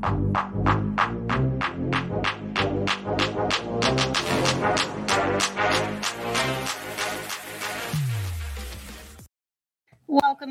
Welcome 0.00 0.14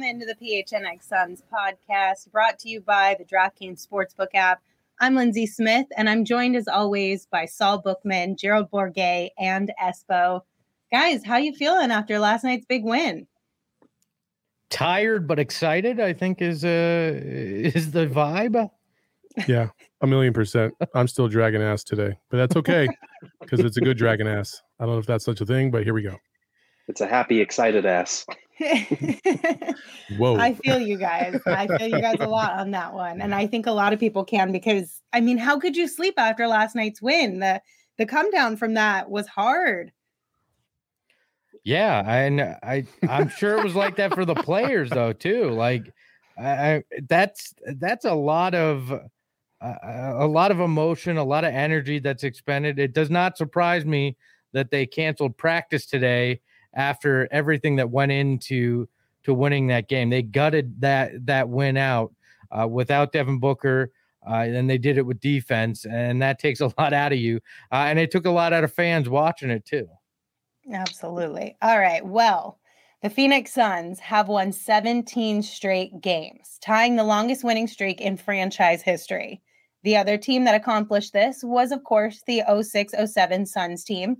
into 0.04 0.26
the 0.26 0.36
PHNX 0.42 1.04
Suns 1.04 1.44
podcast, 1.54 2.30
brought 2.32 2.60
to 2.60 2.70
you 2.70 2.82
by 2.82 3.16
the 3.18 3.24
DraftKings 3.24 3.88
Sportsbook 3.88 4.28
app. 4.34 4.62
I'm 5.00 5.16
Lindsay 5.16 5.46
Smith, 5.46 5.88
and 5.96 6.10
I'm 6.10 6.26
joined 6.26 6.58
as 6.58 6.68
always 6.68 7.26
by 7.26 7.46
Saul 7.46 7.78
Bookman, 7.78 8.36
Gerald 8.36 8.70
Bourguet, 8.70 9.30
and 9.40 9.72
Espo. 9.82 10.42
Guys, 10.92 11.24
how 11.24 11.38
you 11.38 11.54
feeling 11.54 11.92
after 11.92 12.20
last 12.20 12.44
night's 12.44 12.66
big 12.66 12.84
win? 12.84 13.28
Tired 14.70 15.26
but 15.26 15.40
excited, 15.40 16.02
I 16.02 16.12
think 16.12 16.42
is 16.42 16.66
uh 16.66 17.14
is 17.24 17.92
the 17.92 18.08
vibe. 18.08 18.72
Yeah, 19.48 19.70
a 20.02 20.08
million 20.08 20.34
percent. 20.34 20.74
I'm 20.96 21.08
still 21.08 21.28
dragging 21.28 21.62
ass 21.62 21.84
today, 21.84 22.18
but 22.30 22.38
that's 22.38 22.56
okay 22.56 22.88
because 23.42 23.60
it's 23.60 23.78
a 23.78 23.82
good 23.82 23.98
dragon 23.98 24.28
ass. 24.28 24.62
I 24.80 24.86
don't 24.86 24.94
know 24.94 25.00
if 25.00 25.06
that's 25.06 25.26
such 25.26 25.42
a 25.42 25.46
thing, 25.46 25.72
but 25.72 25.84
here 25.84 25.94
we 25.94 26.02
go. 26.02 26.16
It's 26.88 27.02
a 27.02 27.08
happy, 27.08 27.42
excited 27.42 27.86
ass. 27.86 28.26
Whoa. 30.18 30.38
I 30.38 30.54
feel 30.56 30.80
you 30.80 30.98
guys. 30.98 31.40
I 31.46 31.68
feel 31.78 31.88
you 31.88 32.02
guys 32.02 32.18
a 32.20 32.28
lot 32.28 32.54
on 32.54 32.72
that 32.72 32.94
one. 32.94 33.22
And 33.22 33.36
I 33.36 33.46
think 33.46 33.68
a 33.68 33.72
lot 33.72 33.94
of 33.94 34.00
people 34.00 34.24
can 34.24 34.52
because 34.52 35.02
I 35.14 35.22
mean, 35.22 35.38
how 35.38 35.60
could 35.60 35.76
you 35.76 35.88
sleep 35.88 36.16
after 36.18 36.48
last 36.48 36.76
night's 36.76 37.02
win? 37.02 37.40
The 37.40 37.62
the 37.98 38.06
come 38.06 38.32
down 38.32 38.58
from 38.58 38.74
that 38.76 39.10
was 39.10 39.28
hard. 39.28 39.92
Yeah, 41.64 42.02
and 42.10 42.42
I 42.42 42.86
I'm 43.08 43.30
sure 43.30 43.58
it 43.58 43.64
was 43.64 43.76
like 43.76 43.98
that 43.98 44.14
for 44.14 44.26
the 44.26 44.36
players 44.36 44.90
though 44.90 45.14
too. 45.14 45.52
Like 45.52 45.84
I, 46.40 46.84
that's 47.10 47.54
that's 47.76 48.06
a 48.06 48.14
lot 48.14 48.56
of 48.56 49.02
a 49.62 50.28
lot 50.28 50.52
of 50.52 50.60
emotion, 50.60 51.18
a 51.18 51.24
lot 51.24 51.44
of 51.44 51.54
energy 51.54 52.00
that's 52.00 52.24
expended. 52.24 52.80
It 52.80 52.94
does 52.94 53.10
not 53.10 53.38
surprise 53.38 53.86
me 53.86 54.18
that 54.54 54.72
they 54.72 54.86
canceled 54.86 55.38
practice 55.38 55.86
today 55.86 56.42
after 56.74 57.28
everything 57.32 57.76
that 57.78 57.90
went 57.90 58.12
into 58.12 58.88
to 59.24 59.34
winning 59.34 59.68
that 59.68 59.90
game. 59.90 60.10
They 60.10 60.22
gutted 60.22 60.82
that 60.82 61.26
that 61.26 61.50
win 61.50 61.78
out 61.78 62.14
uh, 62.52 62.68
without 62.68 63.12
Devin 63.12 63.40
Booker. 63.40 63.92
Uh, 64.28 64.42
and 64.42 64.70
they 64.70 64.78
did 64.78 64.98
it 64.98 65.06
with 65.06 65.22
defense, 65.22 65.86
and 65.86 66.22
that 66.22 66.38
takes 66.38 66.60
a 66.60 66.66
lot 66.78 66.92
out 66.94 67.14
of 67.14 67.20
you. 67.20 67.38
Uh, 67.72 67.86
and 67.88 67.98
it 67.98 68.12
took 68.12 68.26
a 68.26 68.32
lot 68.32 68.52
out 68.52 68.64
of 68.64 68.74
fans 68.74 69.08
watching 69.08 69.50
it 69.50 69.66
too. 69.66 69.88
Absolutely. 70.72 71.56
All 71.62 71.80
right. 71.80 72.06
Well, 72.06 72.60
the 73.02 73.10
Phoenix 73.10 73.54
Suns 73.54 74.00
have 74.00 74.28
won 74.28 74.52
17 74.52 75.44
straight 75.44 76.02
games, 76.02 76.58
tying 76.62 76.96
the 76.96 77.04
longest 77.04 77.44
winning 77.44 77.68
streak 77.68 78.02
in 78.02 78.18
franchise 78.18 78.82
history. 78.82 79.42
The 79.88 79.96
other 79.96 80.18
team 80.18 80.44
that 80.44 80.54
accomplished 80.54 81.14
this 81.14 81.46
was, 81.46 81.72
of 81.72 81.86
course, 81.86 82.22
the 82.28 82.44
06 82.62 82.94
07 83.06 83.46
Suns 83.46 83.86
team. 83.86 84.18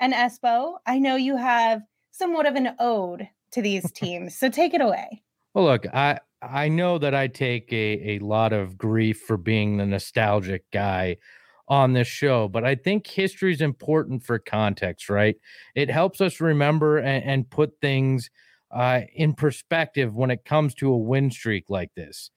And 0.00 0.12
Espo, 0.12 0.78
I 0.86 0.98
know 0.98 1.14
you 1.14 1.36
have 1.36 1.82
somewhat 2.10 2.46
of 2.46 2.56
an 2.56 2.74
ode 2.80 3.28
to 3.52 3.62
these 3.62 3.92
teams. 3.94 4.36
So 4.36 4.48
take 4.48 4.74
it 4.74 4.80
away. 4.80 5.22
Well, 5.54 5.66
look, 5.66 5.86
I 5.94 6.18
I 6.42 6.68
know 6.68 6.98
that 6.98 7.14
I 7.14 7.28
take 7.28 7.72
a, 7.72 8.16
a 8.16 8.18
lot 8.18 8.52
of 8.52 8.76
grief 8.76 9.20
for 9.20 9.36
being 9.36 9.76
the 9.76 9.86
nostalgic 9.86 10.68
guy 10.72 11.18
on 11.68 11.92
this 11.92 12.08
show, 12.08 12.48
but 12.48 12.64
I 12.64 12.74
think 12.74 13.06
history 13.06 13.52
is 13.52 13.60
important 13.60 14.24
for 14.24 14.40
context, 14.40 15.08
right? 15.08 15.36
It 15.76 15.90
helps 15.90 16.20
us 16.20 16.40
remember 16.40 16.98
and, 16.98 17.22
and 17.24 17.50
put 17.50 17.80
things 17.80 18.30
uh, 18.72 19.02
in 19.14 19.34
perspective 19.34 20.16
when 20.16 20.32
it 20.32 20.44
comes 20.44 20.74
to 20.74 20.92
a 20.92 20.98
win 20.98 21.30
streak 21.30 21.70
like 21.70 21.94
this. 21.94 22.32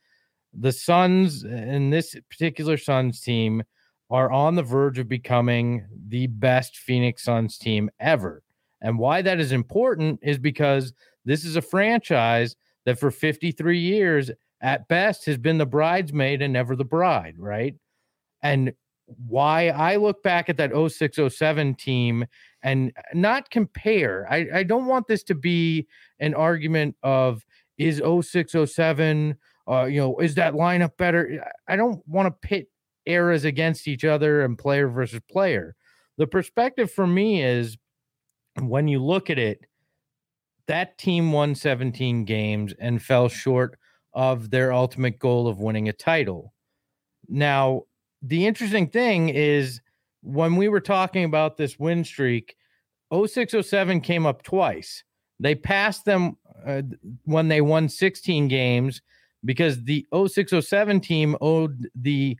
The 0.59 0.71
Suns 0.71 1.43
and 1.43 1.93
this 1.93 2.15
particular 2.29 2.77
Suns 2.77 3.21
team 3.21 3.63
are 4.09 4.31
on 4.31 4.55
the 4.55 4.63
verge 4.63 4.99
of 4.99 5.07
becoming 5.07 5.85
the 6.07 6.27
best 6.27 6.77
Phoenix 6.77 7.23
Suns 7.23 7.57
team 7.57 7.89
ever. 7.99 8.43
And 8.81 8.97
why 8.97 9.21
that 9.21 9.39
is 9.39 9.51
important 9.51 10.19
is 10.23 10.37
because 10.37 10.93
this 11.25 11.45
is 11.45 11.55
a 11.55 11.61
franchise 11.61 12.55
that 12.85 12.99
for 12.99 13.11
53 13.11 13.77
years 13.77 14.31
at 14.61 14.87
best 14.87 15.25
has 15.25 15.37
been 15.37 15.57
the 15.57 15.65
bridesmaid 15.65 16.41
and 16.41 16.53
never 16.53 16.75
the 16.75 16.85
bride, 16.85 17.35
right? 17.37 17.75
And 18.41 18.73
why 19.27 19.69
I 19.69 19.95
look 19.97 20.23
back 20.23 20.49
at 20.49 20.57
that 20.57 20.71
0607 20.71 21.75
team 21.75 22.25
and 22.63 22.91
not 23.13 23.49
compare. 23.49 24.27
I, 24.29 24.47
I 24.55 24.63
don't 24.63 24.85
want 24.85 25.07
this 25.07 25.23
to 25.23 25.35
be 25.35 25.87
an 26.19 26.33
argument 26.33 26.95
of 27.03 27.45
is 27.77 27.99
0607 27.99 29.37
uh 29.69 29.85
you 29.85 29.99
know 29.99 30.17
is 30.17 30.35
that 30.35 30.53
lineup 30.53 30.97
better? 30.97 31.43
I 31.67 31.75
don't 31.75 32.01
want 32.07 32.27
to 32.27 32.47
pit 32.47 32.69
eras 33.05 33.45
against 33.45 33.87
each 33.87 34.05
other 34.05 34.43
and 34.43 34.57
player 34.57 34.87
versus 34.87 35.21
player. 35.29 35.75
The 36.17 36.27
perspective 36.27 36.91
for 36.91 37.07
me 37.07 37.43
is 37.43 37.77
when 38.59 38.87
you 38.87 39.03
look 39.03 39.29
at 39.29 39.39
it, 39.39 39.65
that 40.67 40.97
team 40.97 41.31
won 41.31 41.55
17 41.55 42.25
games 42.25 42.73
and 42.79 43.01
fell 43.01 43.29
short 43.29 43.79
of 44.13 44.49
their 44.49 44.73
ultimate 44.73 45.19
goal 45.19 45.47
of 45.47 45.59
winning 45.59 45.87
a 45.87 45.93
title. 45.93 46.53
Now, 47.29 47.83
the 48.21 48.45
interesting 48.45 48.89
thing 48.89 49.29
is 49.29 49.79
when 50.21 50.55
we 50.55 50.67
were 50.67 50.81
talking 50.81 51.23
about 51.23 51.55
this 51.55 51.79
win 51.79 52.03
streak, 52.03 52.55
0607 53.11 54.01
came 54.01 54.25
up 54.25 54.43
twice. 54.43 55.03
They 55.39 55.55
passed 55.55 56.03
them 56.03 56.37
uh, 56.65 56.81
when 57.23 57.47
they 57.47 57.61
won 57.61 57.89
16 57.89 58.47
games 58.47 59.01
because 59.45 59.83
the 59.83 60.05
0607 60.11 60.99
team 60.99 61.35
owed 61.41 61.89
the 61.95 62.37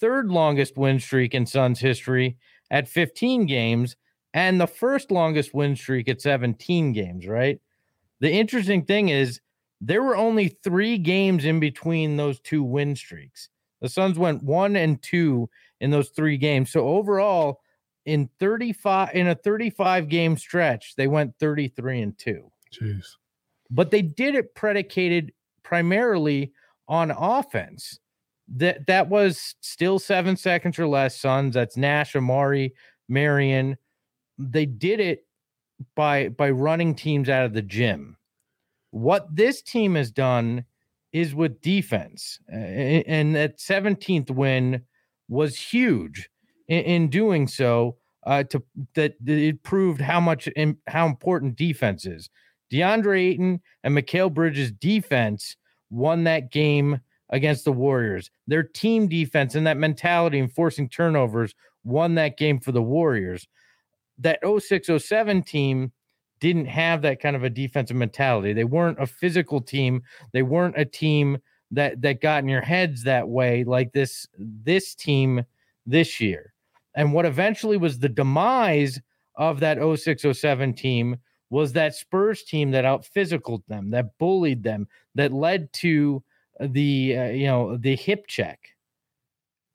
third 0.00 0.30
longest 0.30 0.76
win 0.76 0.98
streak 0.98 1.34
in 1.34 1.46
Suns 1.46 1.80
history 1.80 2.36
at 2.70 2.88
15 2.88 3.46
games 3.46 3.96
and 4.32 4.60
the 4.60 4.66
first 4.66 5.10
longest 5.10 5.54
win 5.54 5.76
streak 5.76 6.08
at 6.08 6.20
17 6.20 6.92
games, 6.92 7.26
right? 7.26 7.60
The 8.20 8.30
interesting 8.30 8.84
thing 8.84 9.08
is 9.08 9.40
there 9.80 10.02
were 10.02 10.16
only 10.16 10.48
three 10.48 10.98
games 10.98 11.44
in 11.44 11.58
between 11.58 12.16
those 12.16 12.38
two 12.40 12.62
win 12.62 12.94
streaks. 12.94 13.48
The 13.80 13.88
Suns 13.88 14.18
went 14.18 14.42
one 14.42 14.76
and 14.76 15.02
two 15.02 15.48
in 15.80 15.90
those 15.90 16.10
three 16.10 16.36
games. 16.36 16.70
So 16.70 16.86
overall, 16.86 17.60
in 18.04 18.28
35 18.38 19.10
in 19.14 19.28
a 19.28 19.34
35 19.34 20.08
game 20.08 20.36
stretch, 20.36 20.94
they 20.96 21.06
went 21.06 21.34
33 21.38 22.02
and 22.02 22.18
2. 22.18 22.50
Jeez. 22.72 23.04
But 23.70 23.90
they 23.90 24.02
did 24.02 24.34
it 24.34 24.54
predicated 24.54 25.32
primarily 25.62 26.52
on 26.88 27.10
offense. 27.10 27.98
That 28.52 28.86
that 28.88 29.08
was 29.08 29.54
still 29.60 30.00
7 30.00 30.36
seconds 30.36 30.78
or 30.78 30.88
less 30.88 31.16
Suns. 31.16 31.54
That's 31.54 31.76
Nash, 31.76 32.14
Amar'e, 32.14 32.72
Marion, 33.08 33.76
they 34.38 34.64
did 34.64 35.00
it 35.00 35.26
by 35.94 36.28
by 36.28 36.50
running 36.50 36.94
teams 36.94 37.28
out 37.28 37.44
of 37.44 37.52
the 37.52 37.62
gym. 37.62 38.16
What 38.92 39.34
this 39.34 39.62
team 39.62 39.94
has 39.94 40.10
done 40.10 40.64
is 41.12 41.34
with 41.34 41.60
defense, 41.60 42.38
and 42.48 43.34
that 43.34 43.58
17th 43.58 44.30
win 44.30 44.82
was 45.28 45.58
huge 45.58 46.30
in, 46.68 46.82
in 46.82 47.10
doing 47.10 47.46
so. 47.46 47.96
Uh, 48.26 48.42
to 48.44 48.62
that 48.94 49.14
it 49.26 49.62
proved 49.62 50.00
how 50.00 50.20
much 50.20 50.48
how 50.86 51.06
important 51.06 51.56
defense 51.56 52.04
is. 52.04 52.28
DeAndre 52.72 53.30
Ayton 53.30 53.60
and 53.82 53.96
Mikal 53.96 54.32
Bridges' 54.32 54.72
defense 54.72 55.56
won 55.90 56.24
that 56.24 56.52
game 56.52 57.00
against 57.30 57.64
the 57.64 57.72
Warriors. 57.72 58.30
Their 58.46 58.62
team 58.62 59.08
defense 59.08 59.54
and 59.54 59.66
that 59.66 59.76
mentality 59.76 60.38
and 60.38 60.52
forcing 60.52 60.88
turnovers 60.88 61.54
won 61.84 62.14
that 62.16 62.36
game 62.36 62.60
for 62.60 62.72
the 62.72 62.82
Warriors 62.82 63.46
that 64.20 64.40
0607 64.42 65.42
team 65.42 65.92
didn't 66.40 66.66
have 66.66 67.02
that 67.02 67.20
kind 67.20 67.36
of 67.36 67.44
a 67.44 67.50
defensive 67.50 67.96
mentality. 67.96 68.52
They 68.52 68.64
weren't 68.64 69.00
a 69.00 69.06
physical 69.06 69.60
team. 69.60 70.02
They 70.32 70.42
weren't 70.42 70.78
a 70.78 70.84
team 70.84 71.38
that 71.72 72.00
that 72.02 72.20
got 72.20 72.42
in 72.42 72.48
your 72.48 72.62
heads 72.62 73.04
that 73.04 73.28
way 73.28 73.64
like 73.64 73.92
this 73.92 74.26
this 74.38 74.94
team 74.94 75.44
this 75.86 76.20
year. 76.20 76.52
And 76.94 77.12
what 77.12 77.26
eventually 77.26 77.76
was 77.76 77.98
the 77.98 78.08
demise 78.08 79.00
of 79.36 79.60
that 79.60 79.78
0607 79.78 80.74
team 80.74 81.16
was 81.50 81.72
that 81.72 81.94
Spurs 81.94 82.44
team 82.44 82.70
that 82.70 82.84
out 82.84 83.06
physicaled 83.14 83.66
them, 83.66 83.90
that 83.90 84.16
bullied 84.18 84.62
them, 84.62 84.88
that 85.16 85.32
led 85.32 85.72
to 85.74 86.22
the 86.60 87.18
uh, 87.18 87.24
you 87.24 87.46
know 87.46 87.76
the 87.76 87.96
hip 87.96 88.26
check. 88.26 88.60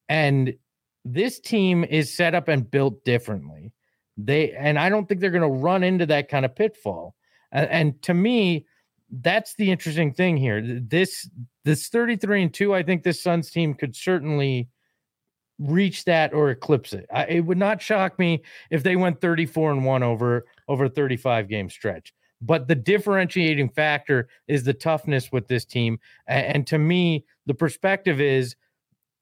And 0.07 0.55
this 1.03 1.39
team 1.39 1.83
is 1.83 2.15
set 2.15 2.33
up 2.33 2.47
and 2.47 2.69
built 2.69 3.03
differently. 3.03 3.73
They 4.17 4.53
and 4.53 4.79
I 4.79 4.89
don't 4.89 5.07
think 5.07 5.19
they're 5.19 5.29
going 5.29 5.41
to 5.41 5.61
run 5.61 5.83
into 5.83 6.05
that 6.07 6.29
kind 6.29 6.45
of 6.45 6.55
pitfall. 6.55 7.15
And, 7.51 7.69
and, 7.69 8.01
to 8.03 8.13
me, 8.13 8.65
that's 9.11 9.55
the 9.55 9.71
interesting 9.71 10.13
thing 10.13 10.37
here. 10.37 10.61
This 10.61 11.29
this 11.63 11.87
33 11.89 12.43
and 12.43 12.53
2, 12.53 12.73
I 12.73 12.83
think 12.83 13.03
this 13.03 13.21
Suns 13.21 13.49
team 13.51 13.73
could 13.73 13.95
certainly 13.95 14.69
reach 15.59 16.05
that 16.05 16.33
or 16.33 16.49
eclipse 16.49 16.93
it. 16.93 17.05
I, 17.13 17.25
it 17.25 17.39
would 17.41 17.57
not 17.57 17.81
shock 17.81 18.19
me 18.19 18.43
if 18.69 18.83
they 18.83 18.95
went 18.95 19.21
34 19.21 19.71
and 19.71 19.85
1 19.85 20.03
over 20.03 20.45
over 20.67 20.89
35 20.89 21.47
game 21.47 21.69
stretch. 21.69 22.13
But 22.41 22.67
the 22.67 22.75
differentiating 22.75 23.69
factor 23.69 24.27
is 24.47 24.63
the 24.63 24.73
toughness 24.73 25.31
with 25.31 25.47
this 25.47 25.65
team. 25.65 25.99
And, 26.27 26.45
and 26.47 26.67
to 26.67 26.77
me, 26.77 27.25
the 27.45 27.53
perspective 27.53 28.19
is 28.19 28.55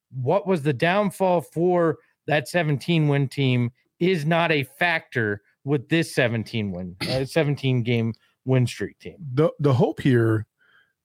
what 0.10 0.48
was 0.48 0.64
the 0.64 0.74
downfall 0.74 1.42
for 1.42 1.98
that 2.28 2.48
17 2.48 3.08
win 3.08 3.28
team 3.28 3.72
is 4.00 4.26
not 4.26 4.52
a 4.52 4.64
factor 4.64 5.42
with 5.64 5.88
this 5.90 6.14
17 6.14 6.72
win, 6.72 6.96
uh, 7.10 7.26
17 7.26 7.84
game 7.84 8.14
win 8.46 8.68
streak 8.68 9.00
team. 9.00 9.16
The 9.34 9.50
the 9.60 9.74
hope 9.74 10.02
here 10.02 10.46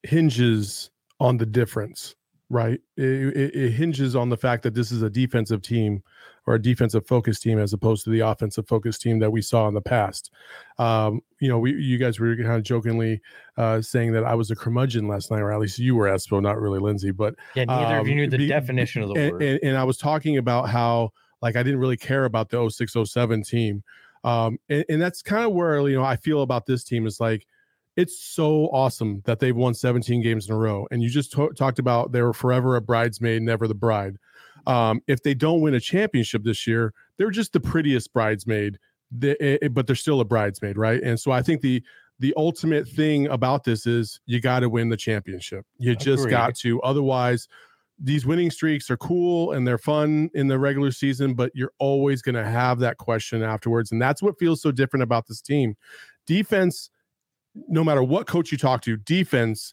hinges 0.03 0.91
on 1.21 1.37
the 1.37 1.47
difference, 1.47 2.15
right? 2.51 2.81
It, 2.97 3.37
it, 3.37 3.55
it, 3.55 3.71
hinges 3.73 4.17
on 4.17 4.29
the 4.29 4.37
fact 4.37 4.63
that 4.63 4.75
this 4.75 4.91
is 4.91 5.03
a 5.03 5.11
defensive 5.11 5.63
team 5.63 6.03
or 6.47 6.55
a 6.55 6.63
defensive 6.63 7.07
focused 7.07 7.43
team 7.43 7.59
as 7.59 7.75
opposed 7.75 8.05
to 8.05 8.11
the 8.11 8.21
offensive 8.21 8.67
focused 8.67 9.03
team 9.03 9.19
that 9.19 9.31
we 9.31 9.43
saw 9.43 9.69
in 9.69 9.75
the 9.75 9.83
past. 9.83 10.31
Um, 10.79 11.21
you 11.41 11.49
know, 11.49 11.59
we 11.59 11.75
you 11.75 11.99
guys 11.99 12.19
were 12.19 12.35
kind 12.37 12.53
of 12.53 12.63
jokingly 12.63 13.21
uh, 13.59 13.83
saying 13.83 14.13
that 14.13 14.25
I 14.25 14.35
was 14.35 14.51
a 14.51 14.57
curmudgeon 14.57 15.09
last 15.09 15.31
night, 15.31 15.41
or 15.41 15.53
at 15.53 15.61
least 15.61 15.79
you 15.79 15.95
were, 15.95 16.07
Espo, 16.07 16.41
not 16.41 16.59
really 16.59 16.79
Lindsay. 16.79 17.11
But 17.11 17.35
yeah, 17.55 17.65
neither 17.65 17.97
um, 17.97 18.01
of 18.01 18.09
you 18.09 18.15
knew 18.15 18.29
the 18.29 18.39
be, 18.39 18.47
definition 18.47 19.03
of 19.03 19.11
the 19.11 19.21
and, 19.21 19.33
word. 19.33 19.43
And, 19.43 19.61
and 19.63 19.77
I 19.77 19.85
was 19.85 19.99
talking 19.99 20.39
about 20.39 20.71
how 20.71 21.13
like 21.43 21.57
I 21.57 21.63
didn't 21.63 21.81
really 21.81 21.97
care 21.97 22.25
about 22.25 22.49
the 22.49 22.69
0607 22.69 23.43
team. 23.43 23.83
Um, 24.25 24.59
and, 24.69 24.85
and 24.89 25.03
that's 25.03 25.23
kind 25.23 25.45
of 25.45 25.53
where 25.53 25.87
you 25.89 25.97
know 25.97 26.05
I 26.05 26.17
feel 26.17 26.43
about 26.43 26.67
this 26.67 26.83
team 26.83 27.07
is 27.07 27.21
like 27.21 27.47
it's 27.99 28.17
so 28.17 28.67
awesome 28.67 29.23
that 29.25 29.41
they've 29.41 29.57
won 29.57 29.75
17 29.75 30.23
games 30.23 30.49
in 30.49 30.55
a 30.55 30.57
row. 30.57 30.87
And 30.93 31.03
you 31.03 31.11
just 31.11 31.33
t- 31.33 31.49
talked 31.57 31.81
about 31.81 32.13
they 32.13 32.23
were 32.23 32.33
forever 32.33 32.77
a 32.77 32.81
bridesmaid, 32.81 33.43
never 33.43 33.67
the 33.67 33.75
bride. 33.75 34.19
Um, 34.69 35.01
if 35.09 35.25
they 35.25 35.35
don't 35.35 35.63
win 35.63 35.75
a 35.75 35.81
championship 35.81 36.45
this 36.45 36.65
year, 36.65 36.95
they're 37.17 37.33
just 37.33 37.53
the 37.53 37.59
prettiest 37.59 38.13
bridesmaid, 38.13 38.79
they, 39.11 39.33
it, 39.41 39.59
eh, 39.63 39.69
but 39.69 39.89
they're 39.89 39.97
still 39.97 40.21
a 40.21 40.25
bridesmaid, 40.25 40.79
right? 40.79 41.03
And 41.03 41.19
so 41.19 41.33
I 41.33 41.43
think 41.43 41.61
the 41.61 41.83
the 42.21 42.33
ultimate 42.37 42.87
thing 42.87 43.27
about 43.29 43.65
this 43.65 43.85
is 43.85 44.21
you 44.27 44.41
got 44.41 44.61
to 44.61 44.69
win 44.69 44.89
the 44.89 44.97
championship. 44.97 45.67
You 45.79 45.97
just 45.97 46.23
Agreed. 46.23 46.31
got 46.31 46.55
to. 46.57 46.81
Otherwise, 46.83 47.49
these 47.99 48.27
winning 48.27 48.51
streaks 48.53 48.91
are 48.91 48.97
cool 48.97 49.53
and 49.53 49.67
they're 49.67 49.79
fun 49.79 50.31
in 50.35 50.47
the 50.47 50.59
regular 50.59 50.93
season, 50.93 51.35
but 51.35 51.51
you're 51.55 51.73
always 51.79 52.23
going 52.23 52.35
to 52.37 52.45
have 52.45 52.79
that 52.81 52.97
question 52.97 53.43
afterwards. 53.43 53.91
And 53.91 54.03
that's 54.03 54.23
what 54.23 54.39
feels 54.39 54.63
so 54.63 54.71
different 54.73 55.03
about 55.03 55.27
this 55.27 55.41
team. 55.41 55.77
Defense 56.27 56.91
no 57.69 57.83
matter 57.83 58.03
what 58.03 58.27
coach 58.27 58.53
you 58.53 58.59
talk 58.59 58.83
to, 58.83 58.97
defense 58.97 59.73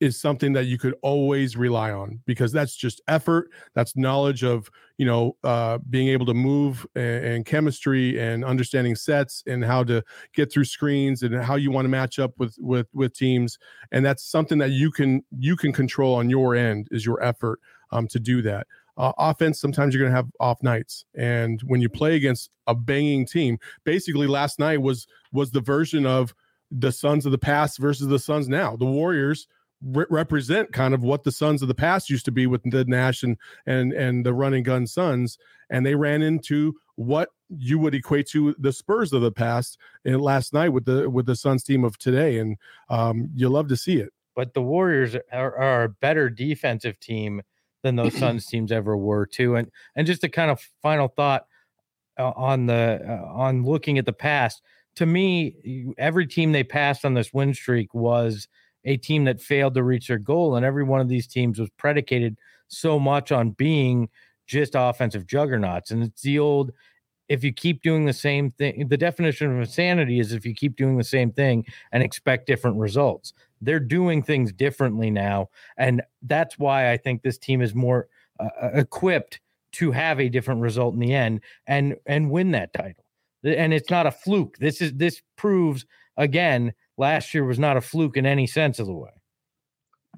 is 0.00 0.20
something 0.20 0.52
that 0.52 0.66
you 0.66 0.76
could 0.78 0.94
always 1.02 1.56
rely 1.56 1.90
on 1.90 2.20
because 2.26 2.52
that's 2.52 2.76
just 2.76 3.00
effort 3.08 3.48
that's 3.74 3.96
knowledge 3.96 4.44
of 4.44 4.68
you 4.98 5.06
know 5.06 5.36
uh, 5.42 5.78
being 5.88 6.08
able 6.08 6.26
to 6.26 6.34
move 6.34 6.86
and, 6.94 7.24
and, 7.24 7.46
chemistry 7.46 8.18
and 8.20 8.44
understanding 8.44 8.94
sets 8.94 9.42
and 9.46 9.64
how 9.64 9.82
to 9.82 10.02
get 10.34 10.52
through 10.52 10.64
screens 10.64 11.22
and 11.22 11.34
how 11.42 11.56
you 11.56 11.70
want 11.70 11.84
to 11.84 11.88
match 11.88 12.18
up 12.18 12.32
with 12.38 12.54
with 12.58 12.86
with 12.92 13.14
teams. 13.14 13.58
And 13.92 14.04
that's 14.04 14.24
something 14.24 14.58
that 14.58 14.70
you 14.70 14.90
can 14.90 15.24
you 15.38 15.56
can 15.56 15.72
control 15.72 16.14
on 16.14 16.28
your 16.28 16.54
end 16.54 16.88
is 16.90 17.06
your 17.06 17.22
effort 17.22 17.58
um, 17.90 18.06
to 18.08 18.20
do 18.20 18.42
that. 18.42 18.66
Uh, 18.98 19.12
offense 19.18 19.60
sometimes 19.60 19.94
you're 19.94 20.02
going 20.02 20.12
to 20.12 20.16
have 20.16 20.30
off 20.40 20.62
nights. 20.62 21.04
And 21.14 21.60
when 21.66 21.80
you 21.80 21.88
play 21.88 22.16
against 22.16 22.50
a 22.66 22.74
banging 22.74 23.26
team 23.26 23.58
basically 23.84 24.26
last 24.26 24.58
night 24.58 24.82
was 24.82 25.06
was 25.32 25.50
the 25.50 25.60
version 25.60 26.04
of 26.04 26.34
the 26.70 26.92
Suns 26.92 27.26
of 27.26 27.32
the 27.32 27.38
past 27.38 27.78
versus 27.78 28.08
the 28.08 28.18
Suns 28.18 28.48
now. 28.48 28.76
The 28.76 28.86
Warriors 28.86 29.46
re- 29.82 30.06
represent 30.10 30.72
kind 30.72 30.94
of 30.94 31.02
what 31.02 31.24
the 31.24 31.32
Suns 31.32 31.62
of 31.62 31.68
the 31.68 31.74
past 31.74 32.10
used 32.10 32.24
to 32.26 32.32
be 32.32 32.46
with 32.46 32.62
the 32.64 32.84
Nash 32.84 33.22
and 33.22 33.36
and 33.66 33.92
and 33.92 34.24
the 34.24 34.34
running 34.34 34.62
gun 34.62 34.86
Suns, 34.86 35.38
and 35.70 35.84
they 35.84 35.94
ran 35.94 36.22
into 36.22 36.74
what 36.96 37.30
you 37.48 37.78
would 37.78 37.94
equate 37.94 38.26
to 38.28 38.54
the 38.58 38.72
Spurs 38.72 39.12
of 39.12 39.22
the 39.22 39.32
past 39.32 39.78
and 40.04 40.20
last 40.20 40.52
night 40.52 40.70
with 40.70 40.84
the 40.84 41.08
with 41.08 41.26
the 41.26 41.36
Suns 41.36 41.62
team 41.62 41.84
of 41.84 41.98
today, 41.98 42.38
and 42.38 42.56
um, 42.88 43.30
you 43.34 43.48
love 43.48 43.68
to 43.68 43.76
see 43.76 43.96
it. 43.96 44.12
But 44.34 44.52
the 44.52 44.62
Warriors 44.62 45.16
are, 45.32 45.56
are 45.56 45.84
a 45.84 45.88
better 45.88 46.28
defensive 46.28 47.00
team 47.00 47.42
than 47.82 47.96
those 47.96 48.14
Suns 48.18 48.46
teams 48.46 48.72
ever 48.72 48.96
were 48.96 49.26
too. 49.26 49.56
And 49.56 49.70
and 49.94 50.06
just 50.06 50.24
a 50.24 50.28
kind 50.28 50.50
of 50.50 50.60
final 50.82 51.08
thought 51.08 51.46
uh, 52.18 52.32
on 52.36 52.66
the 52.66 53.00
uh, 53.06 53.32
on 53.32 53.64
looking 53.64 53.98
at 53.98 54.06
the 54.06 54.12
past 54.12 54.62
to 54.96 55.06
me, 55.06 55.94
every 55.98 56.26
team 56.26 56.52
they 56.52 56.64
passed 56.64 57.04
on 57.04 57.14
this 57.14 57.32
win 57.32 57.54
streak 57.54 57.94
was 57.94 58.48
a 58.84 58.96
team 58.96 59.24
that 59.24 59.40
failed 59.40 59.74
to 59.74 59.82
reach 59.82 60.08
their 60.08 60.18
goal. 60.18 60.56
And 60.56 60.64
every 60.64 60.84
one 60.84 61.00
of 61.00 61.08
these 61.08 61.26
teams 61.26 61.58
was 61.58 61.70
predicated 61.76 62.38
so 62.68 62.98
much 62.98 63.30
on 63.30 63.50
being 63.50 64.08
just 64.46 64.72
offensive 64.74 65.26
juggernauts. 65.26 65.90
And 65.90 66.02
it's 66.02 66.22
the 66.22 66.38
old 66.38 66.72
if 67.28 67.42
you 67.42 67.52
keep 67.52 67.82
doing 67.82 68.06
the 68.06 68.12
same 68.12 68.52
thing, 68.52 68.86
the 68.88 68.96
definition 68.96 69.50
of 69.50 69.58
insanity 69.58 70.20
is 70.20 70.32
if 70.32 70.46
you 70.46 70.54
keep 70.54 70.76
doing 70.76 70.96
the 70.96 71.04
same 71.04 71.32
thing 71.32 71.66
and 71.90 72.02
expect 72.02 72.46
different 72.46 72.76
results. 72.76 73.32
They're 73.60 73.80
doing 73.80 74.22
things 74.22 74.52
differently 74.52 75.10
now. 75.10 75.48
And 75.76 76.02
that's 76.22 76.56
why 76.56 76.92
I 76.92 76.96
think 76.96 77.22
this 77.22 77.36
team 77.36 77.62
is 77.62 77.74
more 77.74 78.06
uh, 78.38 78.48
uh 78.62 78.70
equipped 78.74 79.40
to 79.72 79.90
have 79.90 80.20
a 80.20 80.28
different 80.28 80.60
result 80.60 80.94
in 80.94 81.00
the 81.00 81.14
end 81.14 81.40
and 81.66 81.96
and 82.06 82.30
win 82.30 82.52
that 82.52 82.72
title 82.72 83.05
and 83.46 83.72
it's 83.72 83.90
not 83.90 84.06
a 84.06 84.10
fluke. 84.10 84.58
This 84.58 84.80
is 84.80 84.92
this 84.94 85.22
proves 85.36 85.86
again 86.16 86.72
last 86.98 87.34
year 87.34 87.44
was 87.44 87.58
not 87.58 87.76
a 87.76 87.80
fluke 87.80 88.16
in 88.16 88.26
any 88.26 88.46
sense 88.46 88.78
of 88.78 88.86
the 88.86 88.94
way. 88.94 89.10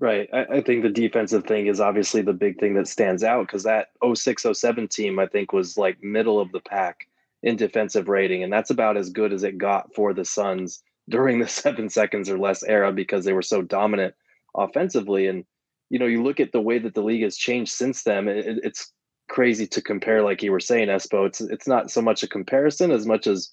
Right. 0.00 0.28
I, 0.32 0.44
I 0.44 0.60
think 0.60 0.82
the 0.82 0.90
defensive 0.90 1.44
thing 1.44 1.66
is 1.66 1.80
obviously 1.80 2.22
the 2.22 2.32
big 2.32 2.58
thing 2.60 2.74
that 2.74 2.86
stands 2.86 3.24
out 3.24 3.46
because 3.46 3.64
that 3.64 3.88
0607 4.02 4.88
team, 4.88 5.18
I 5.18 5.26
think, 5.26 5.52
was 5.52 5.76
like 5.76 6.02
middle 6.02 6.38
of 6.38 6.52
the 6.52 6.60
pack 6.60 7.08
in 7.42 7.56
defensive 7.56 8.08
rating. 8.08 8.44
And 8.44 8.52
that's 8.52 8.70
about 8.70 8.96
as 8.96 9.10
good 9.10 9.32
as 9.32 9.42
it 9.42 9.58
got 9.58 9.92
for 9.94 10.12
the 10.12 10.24
Suns 10.24 10.82
during 11.08 11.40
the 11.40 11.48
seven 11.48 11.88
seconds 11.88 12.30
or 12.30 12.38
less 12.38 12.62
era 12.62 12.92
because 12.92 13.24
they 13.24 13.32
were 13.32 13.42
so 13.42 13.60
dominant 13.60 14.14
offensively. 14.56 15.26
And, 15.26 15.44
you 15.90 15.98
know, 15.98 16.06
you 16.06 16.22
look 16.22 16.38
at 16.38 16.52
the 16.52 16.60
way 16.60 16.78
that 16.78 16.94
the 16.94 17.02
league 17.02 17.24
has 17.24 17.36
changed 17.36 17.72
since 17.72 18.04
then, 18.04 18.28
it, 18.28 18.60
it's 18.62 18.92
crazy 19.28 19.66
to 19.68 19.82
compare, 19.82 20.22
like 20.22 20.42
you 20.42 20.52
were 20.52 20.60
saying, 20.60 20.88
Espo. 20.88 21.26
It's 21.26 21.40
it's 21.40 21.68
not 21.68 21.90
so 21.90 22.02
much 22.02 22.22
a 22.22 22.28
comparison 22.28 22.90
as 22.90 23.06
much 23.06 23.26
as 23.26 23.52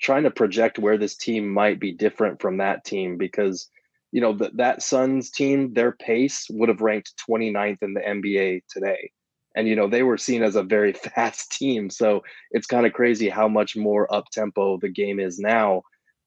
trying 0.00 0.24
to 0.24 0.30
project 0.30 0.78
where 0.78 0.98
this 0.98 1.16
team 1.16 1.48
might 1.48 1.80
be 1.80 1.92
different 1.92 2.40
from 2.40 2.58
that 2.58 2.84
team 2.84 3.16
because 3.16 3.68
you 4.12 4.20
know 4.20 4.32
that 4.34 4.56
that 4.56 4.82
Suns 4.82 5.30
team, 5.30 5.72
their 5.74 5.92
pace 5.92 6.46
would 6.50 6.68
have 6.68 6.80
ranked 6.80 7.14
29th 7.28 7.82
in 7.82 7.94
the 7.94 8.00
NBA 8.00 8.62
today. 8.68 9.10
And 9.54 9.66
you 9.66 9.74
know, 9.74 9.88
they 9.88 10.02
were 10.02 10.18
seen 10.18 10.42
as 10.42 10.56
a 10.56 10.62
very 10.62 10.92
fast 11.14 11.52
team. 11.52 11.90
So 11.90 12.22
it's 12.50 12.66
kind 12.66 12.86
of 12.86 12.92
crazy 12.92 13.28
how 13.28 13.48
much 13.48 13.76
more 13.76 14.12
up 14.14 14.26
tempo 14.30 14.78
the 14.78 14.88
game 14.88 15.18
is 15.18 15.38
now. 15.38 15.82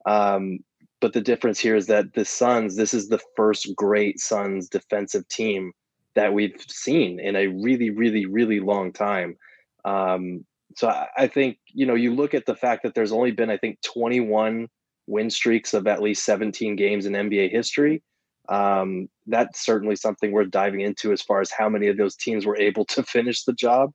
Um, 0.06 0.60
but 1.00 1.12
the 1.14 1.20
difference 1.20 1.58
here 1.58 1.76
is 1.76 1.86
that 1.86 2.12
the 2.12 2.24
Suns, 2.24 2.76
this 2.76 2.92
is 2.92 3.08
the 3.08 3.20
first 3.36 3.74
great 3.74 4.20
Suns 4.20 4.68
defensive 4.68 5.26
team 5.28 5.72
that 6.14 6.32
we've 6.32 6.56
seen 6.68 7.20
in 7.20 7.36
a 7.36 7.46
really, 7.46 7.90
really, 7.90 8.26
really 8.26 8.60
long 8.60 8.92
time. 8.92 9.36
Um, 9.84 10.44
so 10.76 10.88
I, 10.88 11.08
I, 11.16 11.26
think 11.26 11.58
you 11.68 11.86
know 11.86 11.94
you 11.94 12.14
look 12.14 12.34
at 12.34 12.46
the 12.46 12.54
fact 12.54 12.82
that 12.82 12.94
there's 12.94 13.12
only 13.12 13.30
been 13.32 13.50
I 13.50 13.56
think 13.56 13.80
21 13.82 14.68
win 15.06 15.30
streaks 15.30 15.74
of 15.74 15.86
at 15.86 16.02
least 16.02 16.24
17 16.24 16.76
games 16.76 17.06
in 17.06 17.12
NBA 17.14 17.50
history. 17.50 18.02
Um, 18.48 19.08
that's 19.26 19.64
certainly 19.64 19.96
something 19.96 20.32
worth 20.32 20.50
diving 20.50 20.80
into 20.80 21.12
as 21.12 21.22
far 21.22 21.40
as 21.40 21.50
how 21.50 21.68
many 21.68 21.88
of 21.88 21.96
those 21.96 22.16
teams 22.16 22.46
were 22.46 22.58
able 22.58 22.84
to 22.86 23.02
finish 23.02 23.44
the 23.44 23.52
job 23.52 23.90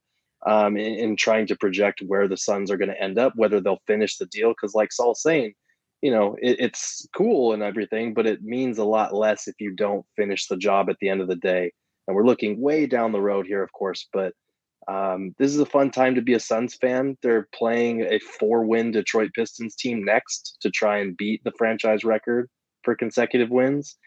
um, 0.45 0.77
in, 0.77 0.93
in 0.93 1.15
trying 1.15 1.47
to 1.47 1.55
project 1.55 2.01
where 2.05 2.27
the 2.27 2.37
Suns 2.37 2.71
are 2.71 2.77
going 2.77 2.89
to 2.89 3.01
end 3.01 3.17
up, 3.17 3.33
whether 3.35 3.59
they'll 3.59 3.81
finish 3.87 4.17
the 4.17 4.27
deal. 4.27 4.49
Because 4.49 4.73
like 4.73 4.93
Saul's 4.93 5.21
saying, 5.21 5.53
you 6.01 6.11
know, 6.11 6.35
it, 6.41 6.57
it's 6.59 7.07
cool 7.15 7.53
and 7.53 7.63
everything, 7.63 8.13
but 8.13 8.27
it 8.27 8.43
means 8.43 8.77
a 8.77 8.85
lot 8.85 9.13
less 9.13 9.47
if 9.47 9.55
you 9.59 9.71
don't 9.71 10.05
finish 10.15 10.47
the 10.47 10.57
job 10.57 10.89
at 10.89 10.97
the 10.99 11.09
end 11.09 11.21
of 11.21 11.27
the 11.27 11.35
day 11.35 11.71
and 12.07 12.15
we're 12.15 12.25
looking 12.25 12.61
way 12.61 12.85
down 12.85 13.11
the 13.11 13.21
road 13.21 13.47
here, 13.47 13.63
of 13.63 13.71
course. 13.71 14.07
But 14.13 14.33
um, 14.87 15.33
this 15.39 15.51
is 15.51 15.59
a 15.59 15.65
fun 15.65 15.89
time 15.91 16.15
to 16.15 16.21
be 16.21 16.33
a 16.33 16.39
Suns 16.39 16.75
fan. 16.75 17.17
They're 17.23 17.47
playing 17.53 18.01
a 18.01 18.19
four-win 18.19 18.91
Detroit 18.91 19.31
Pistons 19.33 19.75
team 19.75 20.03
next 20.03 20.57
to 20.61 20.69
try 20.69 20.99
and 20.99 21.17
beat 21.17 21.43
the 21.43 21.53
franchise 21.57 22.03
record 22.03 22.49
for 22.83 22.95
consecutive 22.95 23.49
wins. 23.49 23.97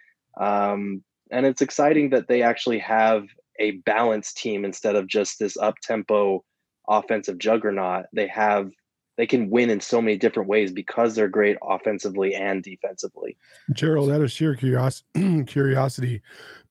Um, 0.41 1.03
and 1.31 1.45
it's 1.45 1.63
exciting 1.63 2.11
that 2.11 2.29
they 2.29 2.43
actually 2.43 2.79
have 2.79 3.25
a 3.59 3.73
balanced 3.73 4.37
team 4.37 4.65
instead 4.65 4.95
of 4.95 5.09
just 5.09 5.39
this 5.41 5.57
up-tempo 5.57 6.45
offensive 6.89 7.39
juggernaut. 7.39 8.07
They 8.13 8.29
have 8.29 8.71
they 9.17 9.27
can 9.27 9.51
win 9.51 9.69
in 9.69 9.81
so 9.81 10.01
many 10.01 10.17
different 10.17 10.49
ways 10.49 10.71
because 10.71 11.17
they're 11.17 11.29
great 11.29 11.57
offensively 11.61 12.37
and 12.37 12.63
defensively. 12.63 13.37
Gerald, 13.73 14.13
out 14.13 14.21
of 14.21 14.31
sheer 14.31 14.55
curiosity, 14.55 15.45
curiosity 15.45 16.23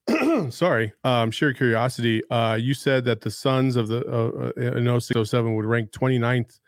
sorry, 0.50 0.94
um, 1.04 1.32
sheer 1.32 1.54
curiosity. 1.54 2.22
Uh, 2.30 2.58
you 2.60 2.74
said 2.74 3.06
that 3.06 3.22
the 3.22 3.32
Suns 3.32 3.76
of 3.76 3.88
the 3.88 4.06
uh, 4.08 4.52
uh 4.58 4.78
in 4.78 4.86
0607 4.86 5.56
would 5.56 5.66
rank 5.66 5.92
29th 5.92 6.60